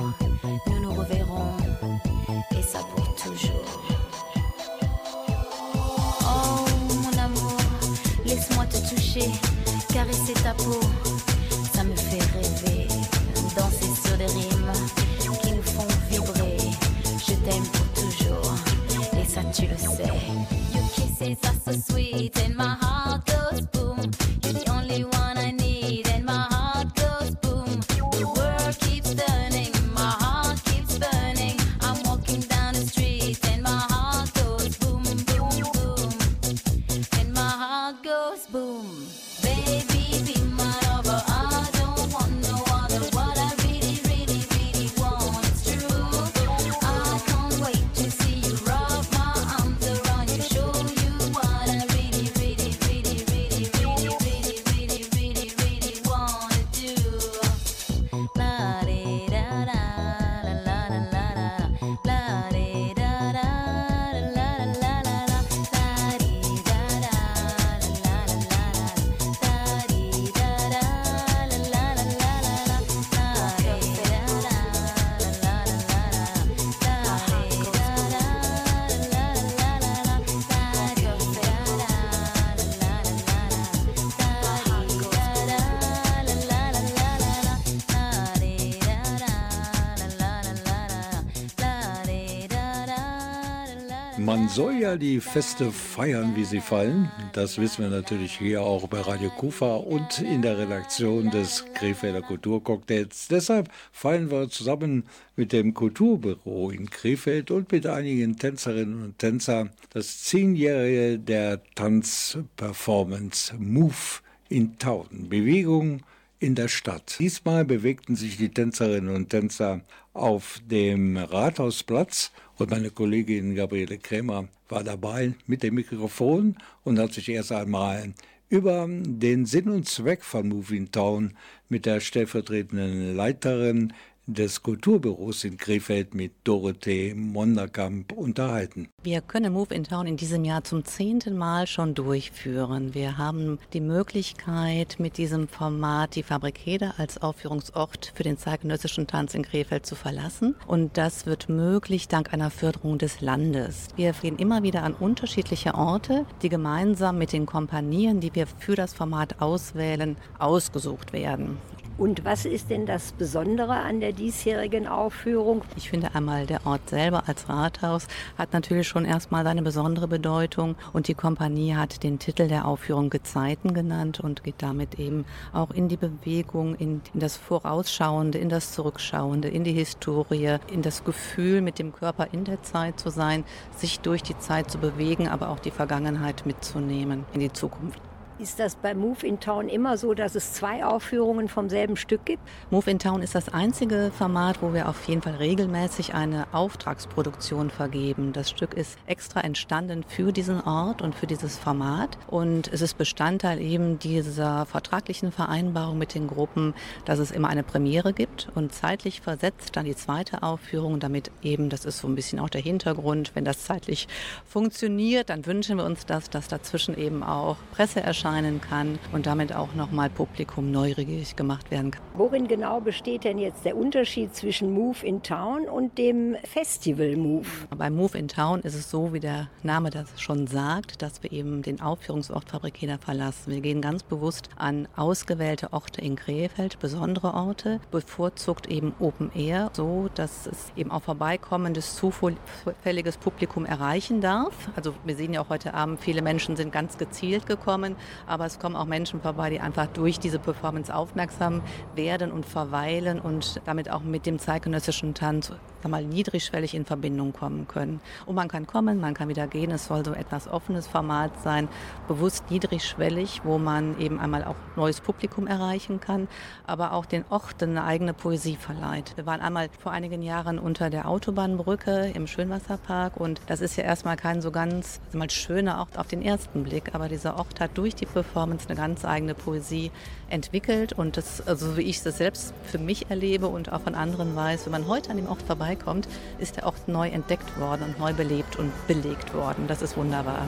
Man 94.28 94.50
soll 94.50 94.74
ja 94.74 94.98
die 94.98 95.22
Feste 95.22 95.72
feiern, 95.72 96.36
wie 96.36 96.44
sie 96.44 96.60
fallen. 96.60 97.10
Das 97.32 97.60
wissen 97.60 97.84
wir 97.84 97.90
natürlich 97.90 98.38
hier 98.38 98.62
auch 98.62 98.86
bei 98.90 99.00
Radio 99.00 99.30
Kufa 99.30 99.78
und 99.78 100.20
in 100.20 100.42
der 100.42 100.58
Redaktion 100.58 101.32
des 101.32 101.64
Krefelder 101.74 102.22
Kulturcocktails. 102.22 103.30
Deshalb 103.30 103.70
feiern 103.94 104.30
wir 104.30 104.50
zusammen 104.50 105.06
mit 105.38 105.54
dem 105.54 105.74
Kulturbüro 105.74 106.72
in 106.72 106.90
Krefeld 106.90 107.52
und 107.52 107.72
mit 107.72 107.88
einigen 107.88 108.36
Tänzerinnen 108.36 109.02
und 109.02 109.18
Tänzern 109.18 109.70
das 109.92 110.26
Zehnjährige 110.26 111.20
der 111.20 111.64
Tanzperformance 111.76 113.56
Move 113.58 114.20
in 114.50 114.78
Town. 114.78 115.08
Bewegung 115.30 116.02
in 116.40 116.56
der 116.56 116.68
Stadt. 116.68 117.16
Diesmal 117.18 117.64
bewegten 117.64 118.18
sich 118.18 118.36
die 118.36 118.50
Tänzerinnen 118.50 119.16
und 119.16 119.30
Tänzer 119.30 119.84
auf 120.14 120.60
dem 120.70 121.16
Rathausplatz 121.16 122.34
und 122.58 122.72
meine 122.72 122.90
Kollegin 122.90 123.56
Gabriele 123.56 123.98
Krämer 123.98 124.48
war 124.70 124.84
dabei 124.84 125.34
mit 125.46 125.64
dem 125.64 125.76
Mikrofon 125.76 126.56
und 126.84 127.00
hat 127.00 127.14
sich 127.14 127.30
erst 127.30 127.52
einmal 127.52 128.14
über 128.50 128.88
den 128.90 129.46
Sinn 129.46 129.70
und 129.70 129.88
Zweck 129.88 130.24
von 130.24 130.48
Move 130.48 130.76
in 130.76 130.92
Town 130.92 131.34
mit 131.70 131.86
der 131.86 132.00
stellvertretenden 132.00 133.16
Leiterin 133.16 133.94
des 134.28 134.62
Kulturbüros 134.62 135.46
in 135.46 135.58
Krefeld 135.58 136.14
mit 136.14 136.34
Dorothee 136.44 137.14
Monderkamp 137.14 138.12
unterhalten. 138.12 138.90
Wir 139.02 139.22
können 139.22 139.54
Move 139.54 139.74
in 139.74 139.86
Town 139.86 140.06
in 140.06 140.18
diesem 140.18 140.44
Jahr 140.44 140.66
zum 140.66 140.84
zehnten 140.84 141.38
Mal 141.38 141.66
schon 141.66 141.96
durchführen. 141.96 142.94
Wir 142.94 143.18
haben 143.18 143.58
die 143.72 143.80
Möglichkeit, 143.80 144.98
mit 145.00 145.18
diesem 145.18 145.48
Format 145.48 146.16
die 146.16 146.24
Fabrikede 146.24 146.94
als 146.98 147.22
Aufführungsort 147.22 148.12
für 148.16 148.24
den 148.24 148.38
zeitgenössischen 148.38 149.08
Tanz 149.08 149.34
in 149.34 149.44
Krefeld 149.44 149.86
zu 149.86 149.96
verlassen. 149.96 150.56
Und 150.68 150.98
das 150.98 151.26
wird 151.26 151.48
möglich 151.48 152.10
dank 152.10 152.34
einer 152.34 152.52
Förderung 152.52 152.98
des 152.98 153.22
Landes. 153.22 153.88
Wir 153.96 154.12
gehen 154.12 154.38
immer 154.38 154.62
wieder 154.62 154.84
an 154.84 154.94
unterschiedliche 154.94 155.74
Orte, 155.74 156.26
die 156.42 156.50
gemeinsam 156.50 157.18
mit 157.18 157.32
den 157.32 157.46
Kompanien, 157.46 158.20
die 158.20 158.36
wir 158.36 158.46
für 158.46 158.76
das 158.76 158.94
Format 158.94 159.42
auswählen, 159.42 160.18
ausgesucht 160.38 161.14
werden. 161.14 161.58
Und 161.98 162.26
was 162.26 162.46
ist 162.46 162.70
denn 162.70 162.86
das 162.86 163.12
Besondere 163.12 163.74
an 163.74 164.00
der 164.00 164.12
diesjährigen 164.12 164.88
Aufführung? 164.88 165.64
Ich 165.76 165.90
finde 165.90 166.14
einmal, 166.14 166.46
der 166.46 166.68
Ort 166.68 166.90
selber 166.90 167.24
als 167.26 167.50
Rathaus 167.50 168.08
hat 168.38 168.54
natürlich 168.54 168.88
schon 168.88 169.04
erstmal 169.04 169.44
seine 169.44 169.64
besondere 169.64 170.08
Bedeutung 170.08 170.76
und 170.94 171.08
die 171.08 171.16
Kompanie 171.16 171.74
hat 171.74 172.04
den 172.04 172.20
Titel 172.20 172.48
der 172.48 172.68
Aufführung 172.68 173.10
Gezeiten 173.10 173.74
genannt 173.74 174.20
und 174.20 174.44
geht 174.44 174.62
damit 174.62 175.00
eben 175.00 175.26
auch 175.54 175.72
in 175.72 175.88
die 175.88 175.98
Bewegung, 175.98 176.76
in, 176.76 177.02
in 177.16 177.20
das 177.20 177.36
Vorausschauende, 177.36 178.38
in 178.38 178.50
das 178.50 178.74
Zurückschauende, 178.74 179.48
in 179.48 179.64
die 179.64 179.74
Historie, 179.74 180.58
in 180.72 180.84
das 180.84 181.04
Gefühl, 181.04 181.62
mit 181.62 181.80
dem 181.80 181.94
Körper 181.94 182.28
in 182.32 182.44
der 182.44 182.62
Zeit 182.62 183.00
zu 183.00 183.10
sein, 183.10 183.44
sich 183.76 184.02
durch 184.02 184.22
die 184.22 184.38
Zeit 184.38 184.70
zu 184.70 184.78
bewegen, 184.78 185.28
aber 185.28 185.50
auch 185.50 185.60
die 185.60 185.72
Vergangenheit 185.72 186.46
mitzunehmen 186.46 187.26
in 187.34 187.40
die 187.40 187.52
Zukunft. 187.52 188.00
Ist 188.40 188.60
das 188.60 188.76
bei 188.76 188.94
Move 188.94 189.26
in 189.26 189.40
Town 189.40 189.68
immer 189.68 189.98
so, 189.98 190.14
dass 190.14 190.36
es 190.36 190.54
zwei 190.54 190.86
Aufführungen 190.86 191.50
vom 191.50 191.70
selben 191.70 191.98
Stück 191.98 192.24
gibt? 192.26 192.44
Move 192.70 192.92
in 192.92 193.00
Town 193.00 193.24
ist 193.24 193.34
das 193.34 193.50
einzige 193.50 194.12
Format, 194.16 194.62
wo 194.62 194.76
wir 194.76 194.88
auf 194.88 195.08
jeden 195.08 195.24
Fall 195.24 195.38
regelmäßig 195.38 196.14
eine 196.14 196.46
Auftragsproduktion 196.52 197.72
vergeben. 197.72 198.34
Das 198.34 198.52
Stück 198.52 198.76
ist 198.76 199.00
extra 199.08 199.42
entstanden 199.42 200.06
für 200.08 200.32
diesen 200.32 200.62
Ort 200.62 201.02
und 201.02 201.16
für 201.16 201.26
dieses 201.26 201.58
Format. 201.58 202.20
Und 202.28 202.72
es 202.72 202.82
ist 202.82 203.00
Bestandteil 203.00 203.60
eben 203.60 203.98
dieser 203.98 204.68
vertraglichen 204.68 205.32
Vereinbarung 205.32 205.98
mit 205.98 206.14
den 206.14 206.28
Gruppen, 206.28 206.76
dass 207.06 207.18
es 207.18 207.32
immer 207.32 207.48
eine 207.48 207.64
Premiere 207.64 208.14
gibt 208.14 208.50
und 208.54 208.72
zeitlich 208.72 209.22
versetzt 209.22 209.76
dann 209.76 209.86
die 209.86 209.96
zweite 209.96 210.44
Aufführung, 210.44 211.00
damit 211.00 211.32
eben, 211.42 211.70
das 211.70 211.86
ist 211.86 211.98
so 211.98 212.08
ein 212.08 212.14
bisschen 212.14 212.40
auch 212.40 212.50
der 212.50 212.62
Hintergrund, 212.62 213.32
wenn 213.34 213.46
das 213.46 213.66
zeitlich 213.66 214.08
funktioniert, 214.46 215.32
dann 215.32 215.48
wünschen 215.48 215.78
wir 215.78 215.86
uns 215.86 216.06
das, 216.06 216.30
dass 216.30 216.48
dazwischen 216.48 216.96
eben 216.96 217.24
auch 217.24 217.58
Presse 217.72 218.00
erscheint 218.00 218.27
erscheinen 218.28 218.60
kann 218.62 219.00
und 219.14 219.26
damit 219.26 219.54
auch 219.54 219.74
nochmal 219.74 220.10
Publikum 220.10 220.72
neugierig 220.72 221.36
gemacht 221.36 221.72
werden 221.72 221.92
kann. 221.92 222.04
Worin 222.14 222.48
genau 222.48 222.82
besteht 222.82 223.24
denn 223.24 223.38
jetzt 223.38 223.64
der 223.64 223.78
Unterschied 223.78 224.36
zwischen 224.36 224.74
Move 224.74 225.06
in 225.06 225.24
Town 225.24 225.64
und 225.64 225.98
dem 225.98 226.36
Festival 226.44 227.16
Move? 227.16 227.48
Bei 227.78 227.90
Move 227.90 228.18
in 228.18 228.28
Town 228.28 228.62
ist 228.62 228.76
es 228.76 228.90
so, 228.90 229.14
wie 229.14 229.20
der 229.20 229.50
Name 229.64 229.92
das 229.92 230.20
schon 230.20 230.48
sagt, 230.48 231.02
dass 231.02 231.24
wir 231.24 231.32
eben 231.32 231.62
den 231.62 231.80
Aufführungsort 231.80 232.50
Fabrikeder 232.50 232.98
verlassen. 232.98 233.54
Wir 233.54 233.62
gehen 233.62 233.82
ganz 233.82 234.04
bewusst 234.04 234.50
an 234.58 234.88
ausgewählte 234.96 235.72
Orte 235.72 236.02
in 236.02 236.16
Krefeld, 236.16 236.80
besondere 236.80 237.34
Orte, 237.34 237.80
bevorzugt 237.92 238.68
eben 238.68 238.94
Open 239.00 239.32
Air, 239.34 239.72
so 239.74 240.10
dass 240.16 240.48
es 240.48 240.72
eben 240.76 240.92
auch 240.92 241.04
vorbeikommendes, 241.04 241.96
zufälliges 241.96 243.18
Publikum 243.18 243.66
erreichen 243.66 244.20
darf. 244.22 244.70
Also 244.76 244.94
wir 245.06 245.16
sehen 245.16 245.34
ja 245.34 245.42
auch 245.42 245.50
heute 245.50 245.74
Abend, 245.74 246.02
viele 246.02 246.22
Menschen 246.22 246.56
sind 246.56 246.72
ganz 246.72 246.98
gezielt 246.98 247.46
gekommen, 247.46 247.96
aber 248.26 248.46
es 248.46 248.60
kommen 248.60 248.76
auch 248.76 248.86
Menschen 248.86 249.22
vorbei, 249.22 249.50
die 249.50 249.60
einfach 249.60 249.88
durch 249.88 250.20
diese 250.20 250.40
Performance 250.40 250.94
aufmerksam 250.94 251.62
werden 251.96 252.32
und 252.32 252.46
verweilen 252.46 253.20
und 253.20 253.62
damit 253.66 253.90
auch 253.92 254.02
mit 254.02 254.26
dem 254.26 254.40
zeitgenössischen 254.40 255.14
Tanz 255.14 255.52
sag 255.88 255.92
mal, 255.92 256.04
niedrigschwellig 256.04 256.76
in 256.76 256.86
Verbindung 256.86 257.32
kommen 257.32 257.68
können. 257.68 258.02
Und 258.26 258.36
man 258.36 258.50
kann 258.50 258.68
kommen, 258.68 259.00
man 259.00 259.14
kann 259.14 259.30
wieder 259.30 259.48
gehen. 259.48 259.72
Es 259.72 259.86
soll 259.86 260.04
so 260.04 260.12
etwas 260.14 260.48
offenes 260.48 260.86
Format 260.86 261.32
sein, 261.44 261.70
bewusst 262.08 262.52
niedrigschwellig, 262.52 263.42
wo 263.46 263.58
man 263.58 263.98
eben 264.00 264.20
einmal 264.20 264.44
auch 264.44 264.56
neues 264.76 265.00
Publikum 265.00 265.48
erreichen 265.48 266.02
kann, 266.02 266.28
aber 266.66 266.92
auch 266.92 267.06
den 267.06 267.24
Orten 267.30 267.72
eine 267.72 267.86
eigene 267.86 268.14
Poesie 268.14 268.58
verleiht. 268.58 269.16
Wir 269.16 269.26
waren 269.26 269.40
einmal 269.40 269.70
vor 269.80 269.94
einigen 269.94 270.22
Jahren 270.22 270.60
unter 270.60 270.90
der 270.90 271.08
Autobahnbrücke 271.08 272.12
im 272.14 272.28
Schönwasserpark 272.28 273.18
und 273.18 273.40
das 273.48 273.62
ist 273.62 273.78
ja 273.78 273.84
erstmal 273.84 274.18
kein 274.18 274.42
so 274.42 274.52
ganz 274.52 275.00
mal 275.14 275.30
schöner 275.30 275.80
Ort 275.80 275.98
auf 275.98 276.08
den 276.08 276.22
ersten 276.22 276.64
Blick, 276.64 276.94
aber 276.94 277.08
dieser 277.08 277.38
Ort 277.38 277.62
hat 277.62 277.78
durch 277.78 277.96
die 277.96 278.06
Performance 278.06 278.68
eine 278.68 278.76
ganz 278.76 279.06
eigene 279.06 279.34
Poesie 279.34 279.92
entwickelt 280.30 280.94
und 280.94 281.16
das, 281.16 281.48
also 281.48 281.78
wie 281.78 281.82
ich 281.82 282.06
es 282.06 282.18
selbst 282.18 282.54
für 282.64 282.78
mich 282.78 283.10
erlebe 283.10 283.48
und 283.48 283.72
auch 283.72 283.82
von 283.82 283.96
anderen 283.96 284.36
weiß, 284.36 284.66
wenn 284.66 284.72
man 284.72 284.88
heute 284.88 285.12
an 285.12 285.18
dem 285.18 285.28
Ort 285.28 285.42
vorbeikommt, 285.78 286.08
ist 286.40 286.58
der 286.58 286.66
Ort 286.66 286.88
neu 286.88 287.08
entdeckt 287.10 287.60
worden 287.60 287.84
und 287.84 288.00
neu 288.00 288.14
belebt 288.14 288.56
und 288.58 288.72
belegt 288.88 289.34
worden. 289.34 289.68
Das 289.68 289.82
ist 289.82 289.98
wunderbar. 289.98 290.48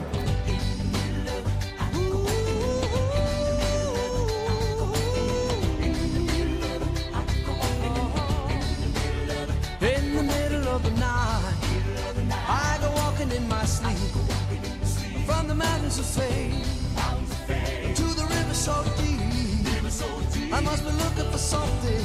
I 20.52 20.62
must 20.62 20.84
be 20.84 20.90
looking 20.90 21.30
for 21.32 21.38
something, 21.38 22.04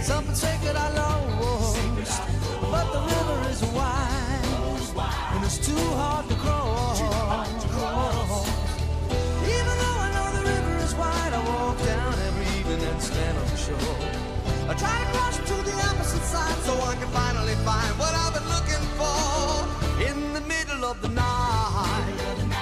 something 0.00 0.34
sacred 0.34 0.74
I 0.76 0.94
lost. 0.94 1.05
And 4.98 5.44
it's 5.44 5.58
too 5.58 5.76
hard 6.00 6.26
to 6.28 6.34
cross. 6.36 7.00
Even 7.00 7.10
though 9.82 9.98
I 10.06 10.08
know 10.14 10.26
the 10.38 10.44
river 10.48 10.76
is 10.84 10.94
wide, 10.94 11.32
I 11.32 11.40
walk 11.44 11.78
down 11.78 12.14
every 12.28 12.46
evening 12.58 12.82
and 12.88 13.02
stand 13.02 13.36
on 13.38 13.46
the 13.46 13.56
shore. 13.56 13.78
I 14.68 14.74
try 14.74 14.98
to 14.98 15.04
cross 15.12 15.36
to 15.36 15.54
the 15.62 15.72
opposite 15.88 16.22
side 16.22 16.58
so 16.64 16.72
I 16.80 16.94
can 16.96 17.08
finally 17.08 17.54
find 17.64 17.98
what 17.98 18.14
I've 18.14 18.34
been 18.34 18.48
looking 18.48 18.84
for. 18.98 19.66
In 20.08 20.32
the 20.34 20.40
middle 20.42 20.84
of 20.84 21.00
the 21.02 21.08
night, 21.08 22.14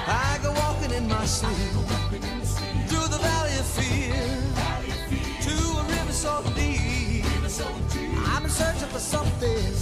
I 0.06 0.38
go 0.42 0.52
walking 0.52 0.92
in 0.92 1.08
my 1.08 1.24
sleep 1.24 1.72
through 2.88 3.08
the 3.08 3.18
valley 3.18 3.56
of 3.58 3.66
fear 3.66 4.14
to 5.46 5.54
a 5.80 5.82
river 5.84 6.12
so 6.12 6.42
deep. 6.54 7.24
I'm 8.26 8.48
searching 8.48 8.88
for 8.88 8.98
something, 8.98 9.72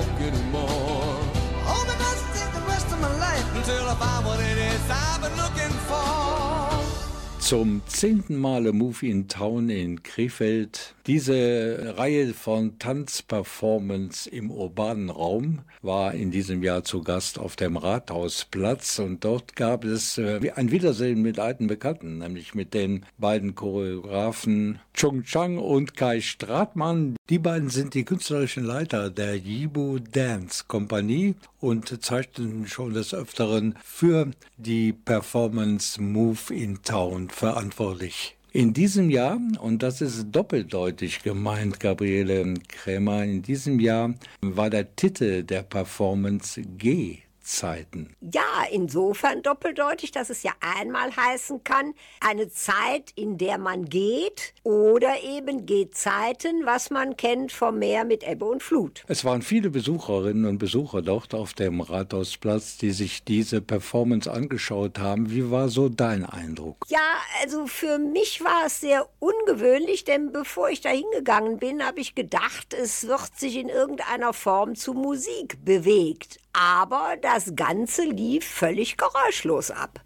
walk 0.00 0.20
anymore. 0.20 1.18
Hope 1.68 1.88
it 1.94 1.98
doesn't 1.98 2.32
take 2.38 2.52
the 2.52 2.66
rest 2.72 2.86
of 2.92 3.00
my 3.00 3.12
life 3.18 3.56
until 3.56 3.84
I 3.88 3.94
find 3.94 4.26
what 4.26 4.40
it 4.40 4.58
is 4.58 4.80
I've 4.90 5.20
been 5.22 5.36
looking 5.36 5.74
for. 5.88 6.69
Zum 7.50 7.82
zehnten 7.88 8.36
Male 8.36 8.72
Move 8.72 9.04
in 9.04 9.26
Town 9.26 9.70
in 9.70 10.04
Krefeld. 10.04 10.94
Diese 11.08 11.94
Reihe 11.96 12.32
von 12.32 12.78
Tanzperformance 12.78 14.30
im 14.30 14.52
urbanen 14.52 15.10
Raum 15.10 15.62
war 15.82 16.14
in 16.14 16.30
diesem 16.30 16.62
Jahr 16.62 16.84
zu 16.84 17.02
Gast 17.02 17.40
auf 17.40 17.56
dem 17.56 17.76
Rathausplatz 17.76 19.00
und 19.00 19.24
dort 19.24 19.56
gab 19.56 19.84
es 19.84 20.16
äh, 20.16 20.52
ein 20.54 20.70
Wiedersehen 20.70 21.22
mit 21.22 21.40
alten 21.40 21.66
Bekannten, 21.66 22.18
nämlich 22.18 22.54
mit 22.54 22.72
den 22.72 23.04
beiden 23.18 23.56
Choreografen 23.56 24.78
Chung 24.94 25.24
Chang 25.24 25.58
und 25.58 25.96
Kai 25.96 26.20
Stratmann. 26.20 27.16
Die 27.30 27.40
beiden 27.40 27.68
sind 27.68 27.94
die 27.94 28.04
künstlerischen 28.04 28.62
Leiter 28.62 29.10
der 29.10 29.36
Yibu 29.36 29.98
Dance 29.98 30.66
Kompanie 30.68 31.34
und 31.60 32.02
zeichneten 32.02 32.66
schon 32.66 32.94
des 32.94 33.14
Öfteren 33.14 33.76
für 33.84 34.30
die 34.56 34.92
Performance 34.92 36.00
Move 36.00 36.52
in 36.54 36.82
Town 36.82 37.28
verantwortlich. 37.28 38.36
In 38.52 38.72
diesem 38.72 39.10
Jahr, 39.10 39.38
und 39.60 39.82
das 39.82 40.00
ist 40.00 40.26
doppeldeutig 40.32 41.22
gemeint, 41.22 41.78
Gabriele 41.78 42.54
Krämer, 42.66 43.22
in 43.22 43.42
diesem 43.42 43.78
Jahr 43.78 44.14
war 44.40 44.70
der 44.70 44.96
Titel 44.96 45.44
der 45.44 45.62
Performance 45.62 46.60
G 46.62 47.20
Gehzeiten. 47.50 48.14
Ja, 48.20 48.64
insofern 48.70 49.42
doppeldeutig, 49.42 50.12
dass 50.12 50.30
es 50.30 50.42
ja 50.44 50.52
einmal 50.60 51.14
heißen 51.14 51.64
kann, 51.64 51.94
eine 52.20 52.48
Zeit, 52.48 53.10
in 53.16 53.38
der 53.38 53.58
man 53.58 53.86
geht 53.86 54.54
oder 54.62 55.22
eben 55.24 55.66
Gehzeiten, 55.66 56.64
was 56.64 56.90
man 56.90 57.16
kennt 57.16 57.50
vom 57.50 57.78
Meer 57.80 58.04
mit 58.04 58.22
Ebbe 58.22 58.44
und 58.44 58.62
Flut. 58.62 59.04
Es 59.08 59.24
waren 59.24 59.42
viele 59.42 59.70
Besucherinnen 59.70 60.44
und 60.44 60.58
Besucher 60.58 61.02
dort 61.02 61.34
auf 61.34 61.54
dem 61.54 61.80
Rathausplatz, 61.80 62.76
die 62.76 62.92
sich 62.92 63.24
diese 63.24 63.60
Performance 63.60 64.30
angeschaut 64.30 64.98
haben. 64.98 65.30
Wie 65.30 65.50
war 65.50 65.68
so 65.68 65.88
dein 65.88 66.24
Eindruck? 66.24 66.86
Ja, 66.88 66.98
also 67.42 67.66
für 67.66 67.98
mich 67.98 68.44
war 68.44 68.66
es 68.66 68.80
sehr 68.80 69.08
ungewöhnlich, 69.18 70.04
denn 70.04 70.30
bevor 70.32 70.70
ich 70.70 70.82
da 70.82 70.90
hingegangen 70.90 71.58
bin, 71.58 71.84
habe 71.84 72.00
ich 72.00 72.14
gedacht, 72.14 72.74
es 72.74 73.08
wird 73.08 73.36
sich 73.36 73.56
in 73.56 73.68
irgendeiner 73.68 74.32
Form 74.32 74.76
zu 74.76 74.94
Musik 74.94 75.64
bewegt. 75.64 76.39
Aber 76.52 77.16
das 77.20 77.54
Ganze 77.54 78.04
lief 78.04 78.44
völlig 78.44 78.96
geräuschlos 78.96 79.70
ab. 79.70 80.00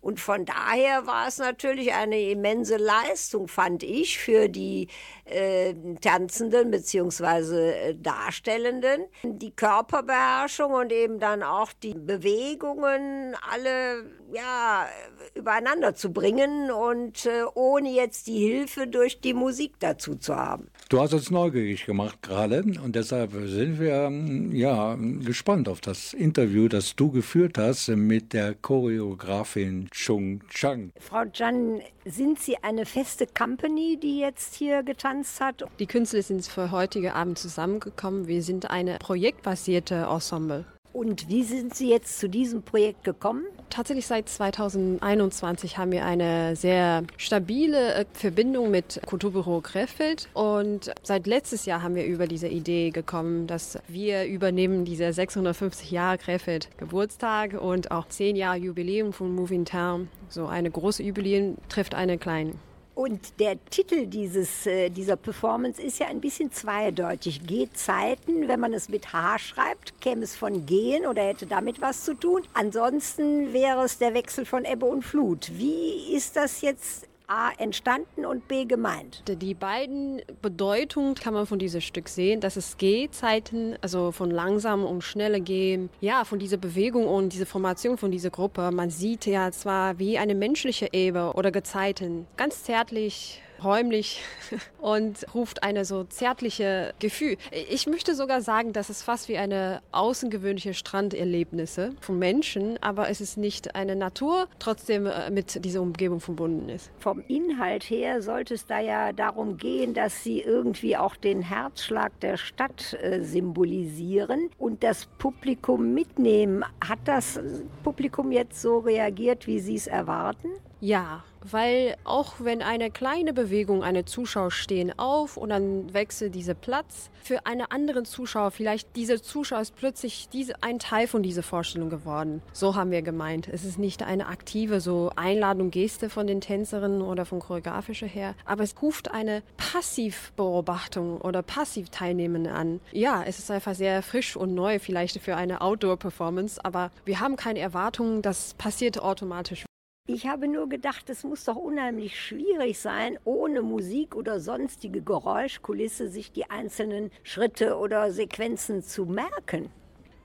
Und 0.00 0.18
von 0.18 0.46
daher 0.46 1.06
war 1.06 1.28
es 1.28 1.38
natürlich 1.38 1.92
eine 1.92 2.18
immense 2.18 2.78
Leistung, 2.78 3.48
fand 3.48 3.82
ich, 3.82 4.18
für 4.18 4.48
die 4.48 4.88
äh, 5.30 5.74
Tanzenden 6.00 6.70
bzw. 6.70 7.94
Darstellenden. 7.94 9.06
Die 9.22 9.52
Körperbeherrschung 9.52 10.72
und 10.72 10.92
eben 10.92 11.18
dann 11.18 11.42
auch 11.42 11.72
die 11.72 11.94
Bewegungen 11.94 13.34
alle 13.50 14.04
ja, 14.32 14.86
übereinander 15.34 15.94
zu 15.94 16.12
bringen 16.12 16.70
und 16.70 17.26
äh, 17.26 17.42
ohne 17.54 17.90
jetzt 17.90 18.26
die 18.26 18.38
Hilfe 18.38 18.86
durch 18.86 19.20
die 19.20 19.34
Musik 19.34 19.74
dazu 19.80 20.14
zu 20.14 20.36
haben. 20.36 20.68
Du 20.88 21.00
hast 21.00 21.14
uns 21.14 21.30
neugierig 21.30 21.86
gemacht 21.86 22.22
gerade 22.22 22.62
und 22.62 22.96
deshalb 22.96 23.32
sind 23.32 23.80
wir 23.80 24.10
ja 24.52 24.96
gespannt 24.96 25.68
auf 25.68 25.80
das 25.80 26.12
Interview, 26.12 26.68
das 26.68 26.96
du 26.96 27.10
geführt 27.10 27.58
hast 27.58 27.88
mit 27.88 28.32
der 28.32 28.54
Choreografin 28.54 29.88
Chung 29.90 30.40
Chang. 30.48 30.92
Frau 30.98 31.24
Chan, 31.26 31.80
sind 32.04 32.40
Sie 32.40 32.56
eine 32.62 32.86
feste 32.86 33.26
Company, 33.26 33.98
die 34.00 34.20
jetzt 34.20 34.54
hier 34.54 34.82
getanzt 34.82 35.19
hat? 35.40 35.64
Die 35.78 35.86
Künstler 35.86 36.22
sind 36.22 36.44
für 36.46 36.70
heutige 36.70 37.14
Abend 37.14 37.38
zusammengekommen. 37.38 38.26
Wir 38.26 38.42
sind 38.42 38.70
eine 38.70 38.98
projektbasierte 38.98 40.06
Ensemble. 40.10 40.64
Und 40.92 41.28
wie 41.28 41.44
sind 41.44 41.74
Sie 41.74 41.88
jetzt 41.88 42.18
zu 42.18 42.28
diesem 42.28 42.62
Projekt 42.62 43.04
gekommen? 43.04 43.44
Tatsächlich 43.68 44.06
seit 44.08 44.28
2021 44.28 45.78
haben 45.78 45.92
wir 45.92 46.04
eine 46.04 46.56
sehr 46.56 47.04
stabile 47.16 47.94
äh, 47.94 48.04
Verbindung 48.12 48.72
mit 48.72 49.00
Kulturbüro 49.06 49.60
Krefeld 49.60 50.28
und 50.34 50.92
seit 51.04 51.28
letztes 51.28 51.66
Jahr 51.66 51.82
haben 51.82 51.94
wir 51.94 52.04
über 52.04 52.26
diese 52.26 52.48
Idee 52.48 52.90
gekommen, 52.90 53.46
dass 53.46 53.78
wir 53.86 54.24
übernehmen 54.24 54.84
diese 54.84 55.12
650 55.12 55.92
Jahre 55.92 56.18
Krefeld 56.18 56.68
Geburtstag 56.78 57.54
und 57.60 57.92
auch 57.92 58.08
10 58.08 58.34
Jahre 58.34 58.56
Jubiläum 58.56 59.12
von 59.12 59.32
Moving 59.32 59.64
Town. 59.64 60.08
So 60.28 60.46
eine 60.46 60.70
große 60.70 61.04
Jubiläum 61.04 61.56
trifft 61.68 61.94
eine 61.94 62.18
kleine. 62.18 62.54
Und 63.00 63.40
der 63.40 63.56
Titel 63.70 64.06
dieses, 64.06 64.66
äh, 64.66 64.90
dieser 64.90 65.16
Performance 65.16 65.80
ist 65.80 66.00
ja 66.00 66.08
ein 66.08 66.20
bisschen 66.20 66.52
zweideutig. 66.52 67.46
Gehzeiten, 67.46 68.46
wenn 68.46 68.60
man 68.60 68.74
es 68.74 68.90
mit 68.90 69.14
H 69.14 69.38
schreibt, 69.38 69.98
käme 70.02 70.22
es 70.22 70.36
von 70.36 70.66
Gehen 70.66 71.06
oder 71.06 71.22
hätte 71.22 71.46
damit 71.46 71.80
was 71.80 72.04
zu 72.04 72.12
tun. 72.12 72.42
Ansonsten 72.52 73.54
wäre 73.54 73.84
es 73.84 73.96
der 73.96 74.12
Wechsel 74.12 74.44
von 74.44 74.66
Ebbe 74.66 74.84
und 74.84 75.02
Flut. 75.02 75.50
Wie 75.54 76.14
ist 76.14 76.36
das 76.36 76.60
jetzt 76.60 77.08
A 77.30 77.52
entstanden 77.58 78.26
und 78.26 78.48
B 78.48 78.64
gemeint. 78.64 79.22
Die 79.28 79.54
beiden 79.54 80.20
Bedeutungen 80.42 81.14
kann 81.14 81.32
man 81.32 81.46
von 81.46 81.60
diesem 81.60 81.80
Stück 81.80 82.08
sehen, 82.08 82.40
dass 82.40 82.56
es 82.56 82.76
Gehzeiten, 82.76 83.78
also 83.82 84.10
von 84.10 84.32
langsam 84.32 84.84
und 84.84 85.04
schnelle 85.04 85.40
Gehen, 85.40 85.90
ja, 86.00 86.24
von 86.24 86.40
dieser 86.40 86.56
Bewegung 86.56 87.06
und 87.06 87.32
dieser 87.32 87.46
Formation 87.46 87.98
von 87.98 88.10
dieser 88.10 88.30
Gruppe. 88.30 88.72
Man 88.72 88.90
sieht 88.90 89.26
ja 89.26 89.52
zwar 89.52 90.00
wie 90.00 90.18
eine 90.18 90.34
menschliche 90.34 90.88
Ebbe 90.92 91.32
oder 91.36 91.52
Gezeiten, 91.52 92.26
ganz 92.36 92.64
zärtlich, 92.64 93.40
räumlich 93.64 94.22
und 94.80 95.26
ruft 95.34 95.62
eine 95.62 95.84
so 95.84 96.04
zärtliche 96.04 96.94
Gefühl. 96.98 97.36
Ich 97.70 97.86
möchte 97.86 98.14
sogar 98.14 98.40
sagen, 98.40 98.72
dass 98.72 98.88
es 98.88 99.02
fast 99.02 99.28
wie 99.28 99.38
eine 99.38 99.82
außergewöhnliche 99.92 100.74
Stranderlebnisse 100.74 101.94
von 102.00 102.18
Menschen, 102.18 102.78
aber 102.82 103.08
es 103.08 103.20
ist 103.20 103.36
nicht 103.36 103.74
eine 103.74 103.96
Natur, 103.96 104.48
trotzdem 104.58 105.06
äh, 105.06 105.30
mit 105.30 105.64
dieser 105.64 105.82
Umgebung 105.82 106.20
verbunden 106.20 106.68
ist. 106.68 106.90
Vom 106.98 107.22
Inhalt 107.28 107.84
her 107.84 108.22
sollte 108.22 108.54
es 108.54 108.66
da 108.66 108.80
ja 108.80 109.12
darum 109.12 109.56
gehen, 109.56 109.94
dass 109.94 110.22
sie 110.22 110.40
irgendwie 110.40 110.96
auch 110.96 111.16
den 111.16 111.42
Herzschlag 111.42 112.18
der 112.20 112.36
Stadt 112.36 112.96
äh, 113.02 113.22
symbolisieren 113.22 114.50
und 114.58 114.82
das 114.82 115.06
Publikum 115.18 115.94
mitnehmen. 115.94 116.64
Hat 116.82 117.00
das 117.04 117.40
Publikum 117.82 118.32
jetzt 118.32 118.60
so 118.60 118.78
reagiert, 118.78 119.46
wie 119.46 119.60
Sie 119.60 119.76
es 119.76 119.86
erwarten? 119.86 120.48
Ja, 120.80 121.22
weil 121.42 121.96
auch 122.04 122.34
wenn 122.38 122.62
eine 122.62 122.90
kleine 122.90 123.32
Bewegung, 123.32 123.82
eine 123.82 124.04
Zuschauer 124.04 124.50
stehen 124.50 124.98
auf 124.98 125.36
und 125.36 125.50
dann 125.50 125.92
wechselt 125.92 126.34
dieser 126.34 126.54
Platz, 126.54 127.10
für 127.22 127.46
einen 127.46 127.66
anderen 127.68 128.04
Zuschauer, 128.04 128.50
vielleicht 128.50 128.96
dieser 128.96 129.22
Zuschauer 129.22 129.60
ist 129.60 129.76
plötzlich 129.76 130.28
diese, 130.30 130.62
ein 130.62 130.78
Teil 130.78 131.06
von 131.06 131.22
dieser 131.22 131.42
Vorstellung 131.42 131.90
geworden. 131.90 132.42
So 132.52 132.74
haben 132.74 132.90
wir 132.90 133.02
gemeint. 133.02 133.48
Es 133.48 133.64
ist 133.64 133.78
nicht 133.78 134.02
eine 134.02 134.26
aktive 134.26 134.80
so 134.80 135.10
Einladung, 135.16 135.70
Geste 135.70 136.10
von 136.10 136.26
den 136.26 136.40
Tänzerinnen 136.40 137.02
oder 137.02 137.24
von 137.24 137.40
choreografischer 137.40 138.06
her, 138.06 138.34
aber 138.44 138.64
es 138.64 138.74
ruft 138.80 139.10
eine 139.10 139.42
Passivbeobachtung 139.56 141.20
oder 141.20 141.42
Passivteilnehmende 141.42 142.52
an. 142.52 142.80
Ja, 142.92 143.22
es 143.22 143.38
ist 143.38 143.50
einfach 143.50 143.74
sehr 143.74 144.02
frisch 144.02 144.36
und 144.36 144.54
neu 144.54 144.78
vielleicht 144.78 145.20
für 145.20 145.36
eine 145.36 145.60
Outdoor-Performance, 145.60 146.64
aber 146.64 146.90
wir 147.04 147.20
haben 147.20 147.36
keine 147.36 147.60
Erwartungen, 147.60 148.22
das 148.22 148.54
passiert 148.54 149.00
automatisch. 149.00 149.64
Ich 150.12 150.26
habe 150.26 150.48
nur 150.48 150.68
gedacht, 150.68 151.08
es 151.08 151.22
muss 151.22 151.44
doch 151.44 151.54
unheimlich 151.54 152.20
schwierig 152.20 152.80
sein, 152.80 153.16
ohne 153.22 153.62
Musik 153.62 154.16
oder 154.16 154.40
sonstige 154.40 155.02
Geräuschkulisse 155.02 156.08
sich 156.08 156.32
die 156.32 156.50
einzelnen 156.50 157.12
Schritte 157.22 157.78
oder 157.78 158.10
Sequenzen 158.10 158.82
zu 158.82 159.06
merken. 159.06 159.70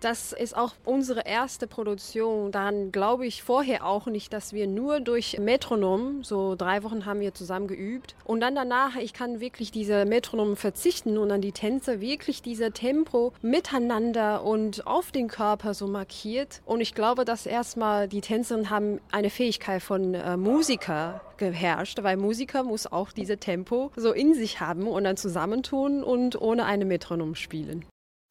Das 0.02 0.34
ist 0.34 0.56
auch 0.56 0.74
unsere 0.84 1.22
erste 1.26 1.68
Produktion. 1.68 2.52
Dann 2.52 2.92
glaube 2.92 3.26
ich 3.26 3.44
vorher 3.44 3.86
auch 3.86 4.08
nicht, 4.08 4.34
dass 4.34 4.54
wir 4.54 4.68
nur 4.68 5.00
durch 5.00 5.40
Metronom, 5.40 6.24
so 6.24 6.56
drei 6.56 6.84
Wochen 6.84 7.06
haben 7.06 7.22
wir 7.22 7.34
zusammen 7.34 7.68
geübt. 7.68 8.16
Und 8.24 8.42
dann 8.42 8.56
danach, 8.56 8.96
ich 8.98 9.14
kann 9.14 9.40
wirklich 9.40 9.72
diese 9.72 10.06
Metronom 10.06 10.58
verzichten 10.58 11.18
und 11.18 11.30
dann 11.30 11.42
die 11.42 11.54
Tänzer 11.54 12.02
wirklich 12.02 12.42
diese 12.42 12.72
Tempo 12.72 13.34
miteinander 13.42 14.44
und 14.44 14.86
auf 14.86 15.12
den 15.12 15.28
Körper 15.28 15.74
so 15.74 15.88
markiert. 15.88 16.62
Und 16.66 16.82
ich 16.82 16.94
glaube, 16.94 17.26
dass 17.26 17.46
erstmal 17.46 18.08
die 18.08 18.22
Tänzerinnen 18.22 18.70
haben 18.70 19.00
eine 19.12 19.30
Fähigkeit 19.30 19.82
von 19.82 20.14
äh, 20.14 20.38
Musiker 20.38 21.22
geherrscht, 21.38 22.04
weil 22.04 22.18
Musiker 22.18 22.64
muss 22.64 22.88
auch 22.88 23.12
diese 23.12 23.38
Tempo 23.38 23.92
so 23.96 24.12
in 24.12 24.34
sich 24.34 24.60
haben 24.60 24.88
und 24.88 25.04
dann 25.06 25.18
zusammentun 25.18 26.04
und 26.04 26.40
ohne 26.40 26.66
eine 26.66 26.86
Metronom 26.86 27.36
spielen. 27.36 27.86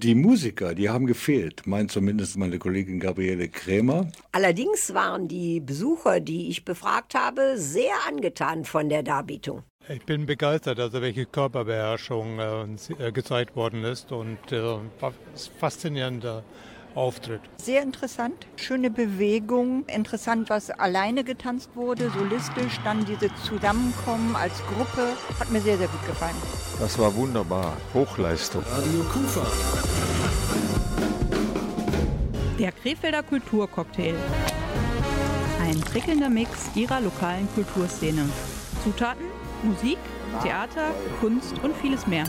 Die 0.04 0.14
Musiker, 0.14 0.74
die 0.74 0.90
haben 0.90 1.06
gefehlt, 1.06 1.66
meint 1.66 1.90
zumindest 1.90 2.36
meine 2.36 2.58
Kollegin 2.58 3.00
Gabriele 3.00 3.48
Krämer. 3.48 4.06
Allerdings 4.32 4.92
waren 4.92 5.28
die 5.28 5.60
Besucher, 5.60 6.20
die 6.20 6.50
ich 6.50 6.66
befragt 6.66 7.14
habe, 7.14 7.54
sehr 7.56 7.94
angetan 8.06 8.66
von 8.66 8.90
der 8.90 9.02
Darbietung. 9.02 9.62
Ich 9.88 10.04
bin 10.04 10.26
begeistert, 10.26 10.78
also 10.78 11.00
welche 11.00 11.24
Körperbeherrschung 11.24 12.38
äh, 12.38 13.12
gezeigt 13.12 13.56
worden 13.56 13.82
ist 13.84 14.12
und 14.12 14.52
äh, 14.52 14.76
faszinierender 15.58 16.44
Auftritt. 16.94 17.40
Sehr 17.56 17.82
interessant, 17.82 18.46
schöne 18.56 18.90
Bewegung, 18.90 19.84
interessant, 19.86 20.50
was 20.50 20.70
alleine 20.70 21.24
getanzt 21.24 21.70
wurde, 21.74 22.10
solistisch, 22.10 22.78
dann 22.84 23.04
diese 23.04 23.34
Zusammenkommen 23.46 24.36
als 24.36 24.54
Gruppe, 24.66 25.16
hat 25.38 25.50
mir 25.50 25.60
sehr, 25.60 25.78
sehr 25.78 25.88
gut 25.88 26.06
gefallen. 26.06 26.36
Das 26.78 26.98
war 26.98 27.14
wunderbar, 27.14 27.76
Hochleistung. 27.92 28.62
Radio 28.70 29.02
Kufa. 29.12 29.46
Der 32.58 32.72
Krefelder 32.72 33.22
Kulturcocktail. 33.22 34.14
Ein 35.60 35.80
prickelnder 35.80 36.30
Mix 36.30 36.70
ihrer 36.74 37.00
lokalen 37.00 37.48
Kulturszene. 37.54 38.28
Zutaten, 38.84 39.24
Musik, 39.62 39.98
Theater, 40.42 40.90
Kunst 41.20 41.54
und 41.62 41.76
vieles 41.76 42.06
mehr. 42.06 42.24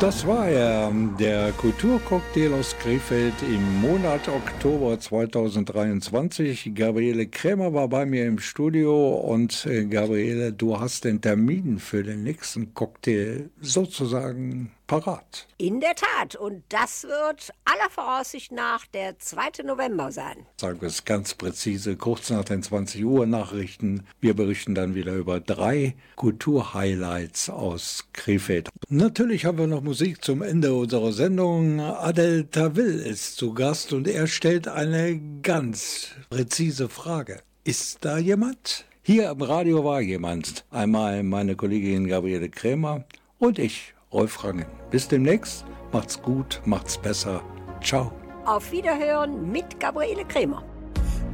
Das 0.00 0.26
war 0.26 0.48
er, 0.48 0.90
der 1.18 1.52
Kulturcocktail 1.52 2.54
aus 2.54 2.74
Krefeld 2.78 3.34
im 3.42 3.82
Monat 3.82 4.28
Oktober 4.28 4.98
2023. 4.98 6.72
Gabriele 6.74 7.26
Krämer 7.26 7.74
war 7.74 7.86
bei 7.86 8.06
mir 8.06 8.24
im 8.24 8.38
Studio 8.38 9.10
und 9.16 9.66
äh, 9.66 9.84
Gabriele, 9.84 10.54
du 10.54 10.80
hast 10.80 11.04
den 11.04 11.20
Termin 11.20 11.78
für 11.78 12.02
den 12.02 12.22
nächsten 12.22 12.72
Cocktail 12.72 13.50
sozusagen 13.60 14.70
parat. 14.90 15.46
In 15.56 15.78
der 15.78 15.94
Tat. 15.94 16.34
Und 16.34 16.64
das 16.68 17.04
wird 17.04 17.52
aller 17.64 17.88
Voraussicht 17.90 18.50
nach 18.50 18.86
der 18.86 19.16
2. 19.20 19.62
November 19.64 20.10
sein. 20.10 20.46
Sagen 20.60 20.80
wir 20.80 20.88
es 20.88 21.04
ganz 21.04 21.34
präzise, 21.34 21.96
kurz 21.96 22.28
nach 22.30 22.44
den 22.44 22.60
20 22.60 23.04
Uhr 23.04 23.24
Nachrichten. 23.24 24.04
Wir 24.20 24.34
berichten 24.34 24.74
dann 24.74 24.96
wieder 24.96 25.14
über 25.14 25.38
drei 25.38 25.94
Kulturhighlights 26.16 27.50
aus 27.50 28.08
Krefeld. 28.12 28.68
Natürlich 28.88 29.44
haben 29.44 29.58
wir 29.58 29.68
noch 29.68 29.82
Musik 29.82 30.24
zum 30.24 30.42
Ende 30.42 30.74
unserer 30.74 31.12
Sendung. 31.12 31.78
Adel 31.78 32.46
Tawil 32.46 32.98
ist 32.98 33.36
zu 33.36 33.54
Gast 33.54 33.92
und 33.92 34.08
er 34.08 34.26
stellt 34.26 34.66
eine 34.66 35.20
ganz 35.42 36.08
präzise 36.30 36.88
Frage. 36.88 37.42
Ist 37.62 38.04
da 38.04 38.18
jemand? 38.18 38.86
Hier 39.02 39.30
im 39.30 39.40
Radio 39.40 39.84
war 39.84 40.00
jemand. 40.00 40.64
Einmal 40.70 41.22
meine 41.22 41.54
Kollegin 41.54 42.08
Gabriele 42.08 42.48
Krämer 42.48 43.04
und 43.38 43.60
ich, 43.60 43.94
Rolf 44.12 44.42
Rangen. 44.42 44.66
Bis 44.90 45.06
demnächst. 45.06 45.64
Macht's 45.92 46.20
gut, 46.20 46.60
macht's 46.64 46.98
besser. 46.98 47.42
Ciao. 47.82 48.12
Auf 48.44 48.72
Wiederhören 48.72 49.50
mit 49.50 49.78
Gabriele 49.78 50.24
Krämer. 50.24 50.64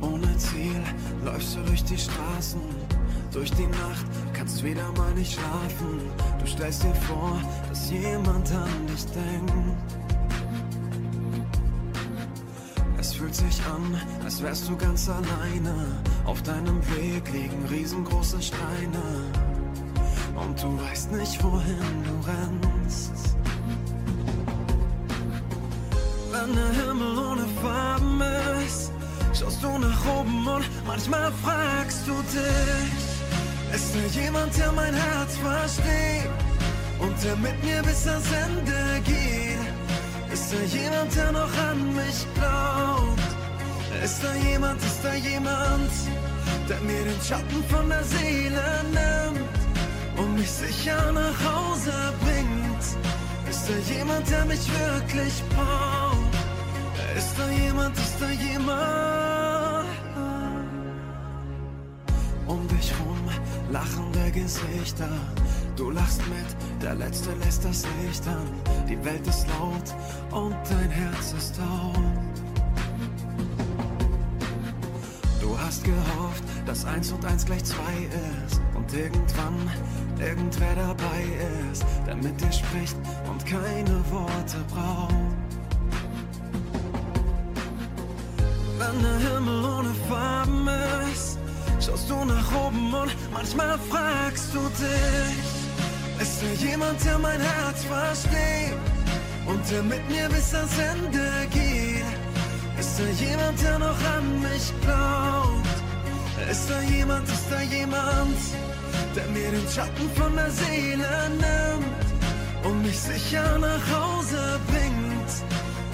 Ohne 0.00 0.36
Ziel 0.36 0.82
läufst 1.24 1.56
du 1.56 1.60
durch 1.60 1.82
die 1.84 1.96
Straßen, 1.96 2.60
durch 3.32 3.50
die 3.52 3.66
Nacht, 3.66 4.06
kannst 4.34 4.62
wieder 4.62 4.92
mal 4.92 5.12
nicht 5.14 5.32
schlafen. 5.32 6.10
Du 6.38 6.46
stellst 6.46 6.82
dir 6.82 6.94
vor, 6.94 7.40
dass 7.68 7.90
jemand 7.90 8.50
an 8.52 8.86
dich 8.86 9.06
denkt. 9.06 9.52
Es 12.98 13.14
fühlt 13.14 13.34
sich 13.34 13.60
an, 13.66 14.00
als 14.24 14.42
wärst 14.42 14.68
du 14.68 14.76
ganz 14.76 15.08
alleine. 15.08 16.02
Auf 16.26 16.42
deinem 16.42 16.80
Weg 16.96 17.32
liegen 17.32 17.64
riesengroße 17.70 18.42
Steine. 18.42 19.02
Und 20.46 20.62
du 20.62 20.80
weißt 20.80 21.10
nicht, 21.10 21.42
wohin 21.42 22.04
du 22.04 22.14
rennst. 22.30 23.36
Wenn 26.30 26.54
der 26.54 26.86
Himmel 26.86 27.18
ohne 27.18 27.46
Farben 27.60 28.22
ist, 28.64 28.92
schaust 29.36 29.62
du 29.62 29.78
nach 29.78 30.06
oben 30.06 30.46
und 30.46 30.64
manchmal 30.86 31.32
fragst 31.42 32.06
du 32.06 32.12
dich, 32.12 33.74
ist 33.74 33.94
da 33.94 34.20
jemand, 34.20 34.56
der 34.56 34.70
mein 34.70 34.94
Herz 34.94 35.36
versteht 35.36 36.30
und 37.00 37.14
der 37.24 37.36
mit 37.36 37.64
mir 37.64 37.82
bis 37.82 38.06
ans 38.06 38.30
Ende 38.30 39.00
geht? 39.04 40.32
Ist 40.32 40.52
da 40.52 40.78
jemand, 40.78 41.16
der 41.16 41.32
noch 41.32 41.58
an 41.70 41.92
mich 41.92 42.24
glaubt? 42.36 43.28
Ist 44.04 44.22
da 44.22 44.32
jemand, 44.48 44.80
ist 44.80 45.00
da 45.02 45.14
jemand, 45.14 45.90
der 46.68 46.80
mir 46.82 47.02
den 47.04 47.20
Schatten 47.20 47.64
von 47.68 47.88
der 47.88 48.04
Seele 48.04 48.62
nimmt 48.92 49.65
und 50.16 50.34
mich 50.36 50.50
sicher 50.50 51.12
nach 51.12 51.38
Hause 51.44 51.92
bringt? 52.24 52.84
Ist 53.50 53.68
da 53.68 53.94
jemand, 53.94 54.30
der 54.30 54.44
mich 54.46 54.66
wirklich 54.78 55.42
braucht? 55.54 56.36
Ist 57.16 57.34
da 57.38 57.48
jemand, 57.50 57.96
ist 57.96 58.16
da 58.20 58.30
jemand? 58.30 59.86
Um 62.46 62.68
dich 62.68 62.92
rum 63.00 63.16
lachende 63.70 64.30
Gesichter. 64.30 65.08
Du 65.76 65.90
lachst 65.90 66.22
mit, 66.28 66.82
der 66.82 66.94
Letzte 66.94 67.30
lässt 67.44 67.64
das 67.64 67.84
Licht 68.02 68.26
an. 68.26 68.48
Die 68.88 69.02
Welt 69.04 69.26
ist 69.26 69.46
laut 69.48 69.88
und 70.30 70.56
dein 70.70 70.90
Herz 70.90 71.32
ist 71.36 71.56
taub. 71.56 71.96
Du 75.40 75.58
hast 75.58 75.84
gehofft, 75.84 76.44
dass 76.66 76.84
eins 76.84 77.12
und 77.12 77.24
eins 77.24 77.46
gleich 77.46 77.64
zwei 77.64 78.08
ist. 78.44 78.60
Und 78.74 78.92
irgendwann 78.92 79.70
irgendwer 80.18 80.74
dabei 80.74 81.22
ist, 81.70 81.84
der 82.06 82.16
mit 82.16 82.38
dir 82.40 82.52
spricht 82.52 82.96
und 83.30 83.46
keine 83.46 84.02
Worte 84.10 84.58
braucht. 84.68 85.14
Wenn 88.78 89.02
der 89.02 89.30
Himmel 89.30 89.64
ohne 89.64 89.94
Farben 90.08 90.68
ist, 91.12 91.38
schaust 91.80 92.10
du 92.10 92.24
nach 92.24 92.54
oben 92.54 92.92
und 92.92 93.16
manchmal 93.32 93.78
fragst 93.90 94.52
du 94.52 94.60
dich, 94.60 96.20
ist 96.20 96.42
da 96.42 96.66
jemand, 96.66 97.04
der 97.04 97.18
mein 97.18 97.40
Herz 97.40 97.84
versteht 97.84 98.76
und 99.46 99.70
der 99.70 99.82
mit 99.82 100.08
mir 100.08 100.28
bis 100.28 100.54
ans 100.54 100.78
Ende 100.78 101.30
geht? 101.50 102.04
Ist 102.78 102.98
da 102.98 103.04
jemand, 103.24 103.62
der 103.62 103.78
noch 103.78 104.04
an 104.16 104.40
mich 104.40 104.72
glaubt? 104.82 105.65
Ist 106.50 106.70
da 106.70 106.80
jemand, 106.82 107.28
ist 107.28 107.46
da 107.50 107.60
jemand, 107.60 108.38
der 109.14 109.26
mir 109.28 109.50
den 109.50 109.68
Schatten 109.68 110.08
von 110.14 110.34
der 110.36 110.50
Seele 110.50 111.30
nimmt 111.30 112.06
und 112.64 112.82
mich 112.82 112.98
sicher 112.98 113.58
nach 113.58 113.84
Hause 113.96 114.60
bringt? 114.68 115.30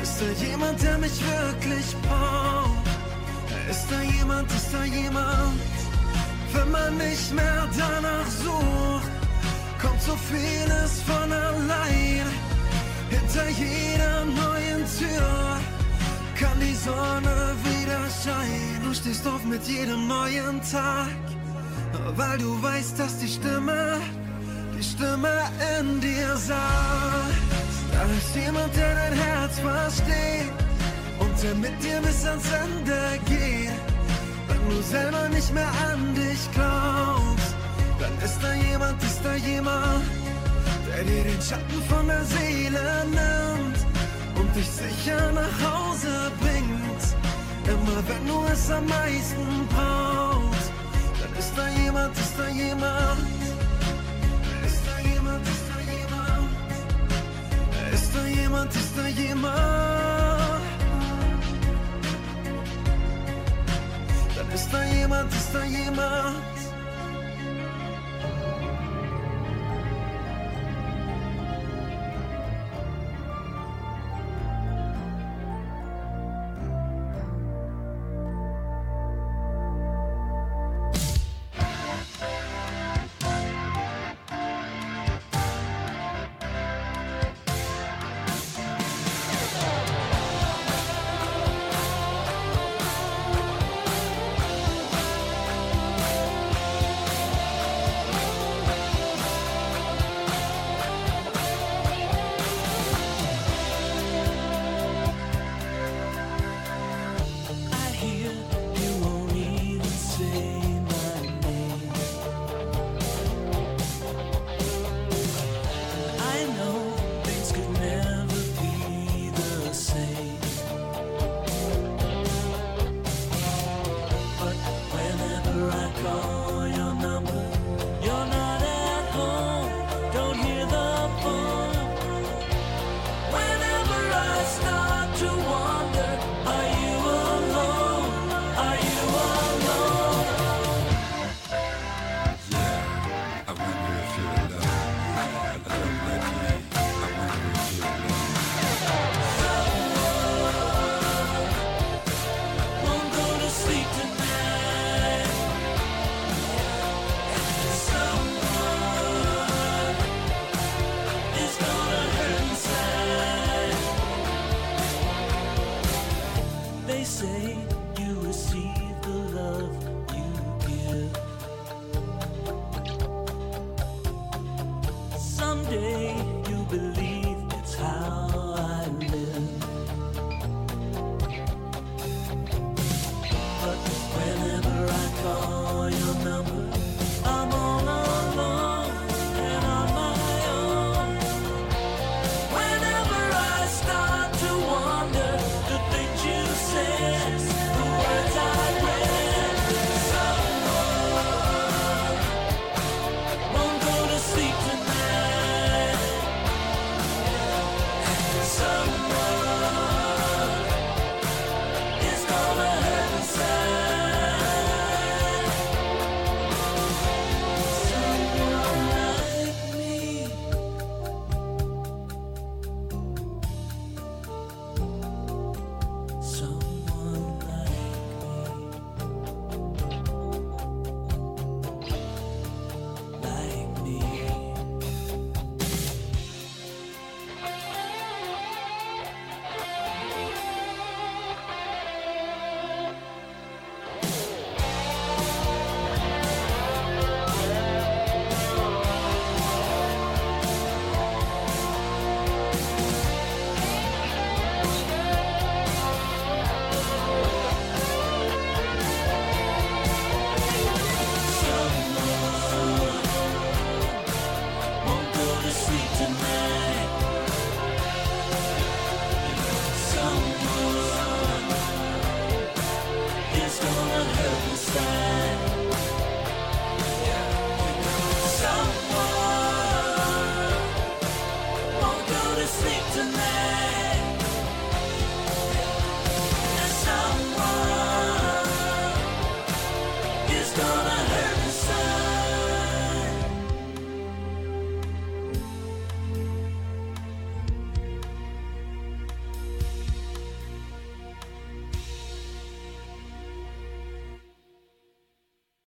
Ist 0.03 0.20
da 0.20 0.46
jemand, 0.46 0.82
der 0.82 0.98
mich 0.98 1.18
wirklich 1.20 1.96
braucht? 2.03 2.86
Ist 3.70 3.86
da 3.90 4.00
jemand, 4.03 4.50
ist 4.53 4.72
da 4.72 4.84
jemand, 4.84 5.61
wenn 6.53 6.70
man 6.70 6.98
nicht 6.98 7.32
mehr 7.32 7.68
danach 7.78 8.30
sucht? 8.44 9.12
kommt 9.82 10.00
so 10.00 10.16
vieles 10.30 11.03
von 11.03 11.32
allein. 11.32 12.26
Hinter 13.11 13.48
jeder 13.50 14.24
neuen 14.24 14.84
Tür 14.98 15.59
kann 16.39 16.59
die 16.61 16.74
Sonne 16.74 17.55
wieder 17.64 18.03
scheinen. 18.22 18.80
Du 18.85 18.95
stehst 18.95 19.26
auf 19.26 19.45
mit 19.45 19.62
jedem 19.66 20.07
neuen 20.07 20.61
Tag, 20.70 21.22
weil 22.16 22.39
du 22.39 22.62
weißt, 22.62 22.99
dass 22.99 23.18
die 23.18 23.28
Stimme, 23.28 23.99
die 24.76 24.83
Stimme 24.83 25.35
in 25.78 26.01
dir 26.01 26.37
sagt. 26.37 27.43
Da 27.93 28.03
ist 28.18 28.35
jemand, 28.35 28.74
der 28.76 28.95
dein 28.95 29.12
Herz 29.12 29.59
versteht 29.59 30.53
und 31.18 31.43
der 31.43 31.55
mit 31.55 31.83
dir 31.83 32.01
bis 32.01 32.24
ans 32.24 32.47
Ende 32.64 33.01
geht. 33.26 33.80
Wenn 34.49 34.70
du 34.70 34.83
selber 34.83 35.28
nicht 35.28 35.53
mehr 35.53 35.72
an 35.91 36.14
dich 36.14 36.51
glaubst 36.53 37.53
dann 38.03 38.18
ist 38.24 38.43
da 38.43 38.53
jemand, 38.53 39.03
ist 39.03 39.20
da 39.22 39.35
jemand, 39.35 40.05
der 40.89 41.05
dir 41.05 41.22
den 41.22 41.41
Schatten 41.41 41.83
von 41.89 42.07
der 42.09 42.24
Seele 42.24 43.07
nimmt 43.07 43.91
und 44.43 44.57
dich 44.57 44.70
sicher 44.70 45.32
nach 45.32 45.57
Hause 45.68 46.32
bringt. 46.40 47.03
Immer 47.74 47.99
wenn 48.09 48.26
du 48.26 48.45
es 48.53 48.70
am 48.70 48.86
meisten 48.86 49.68
brauchst, 49.74 50.72
dann 51.20 51.32
ist 51.38 51.53
da 51.57 51.68
jemand, 51.68 52.16
ist 52.16 52.34
da 52.36 52.49
jemand. 52.49 53.20
Ist 54.66 54.82
da 54.86 54.97
jemand, 55.09 55.43
ist 55.55 55.66
da 55.70 55.78
jemand. 55.95 56.49
Ist 57.95 58.11
da 58.14 58.24
jemand, 58.26 58.74
ist 58.74 58.93
da 58.97 59.07
jemand. 59.07 60.62
Dann 64.36 64.51
ist 64.55 64.68
da 64.72 64.82
jemand, 64.84 65.32
ist 65.32 65.55
da 65.55 65.64
jemand. 65.64 66.62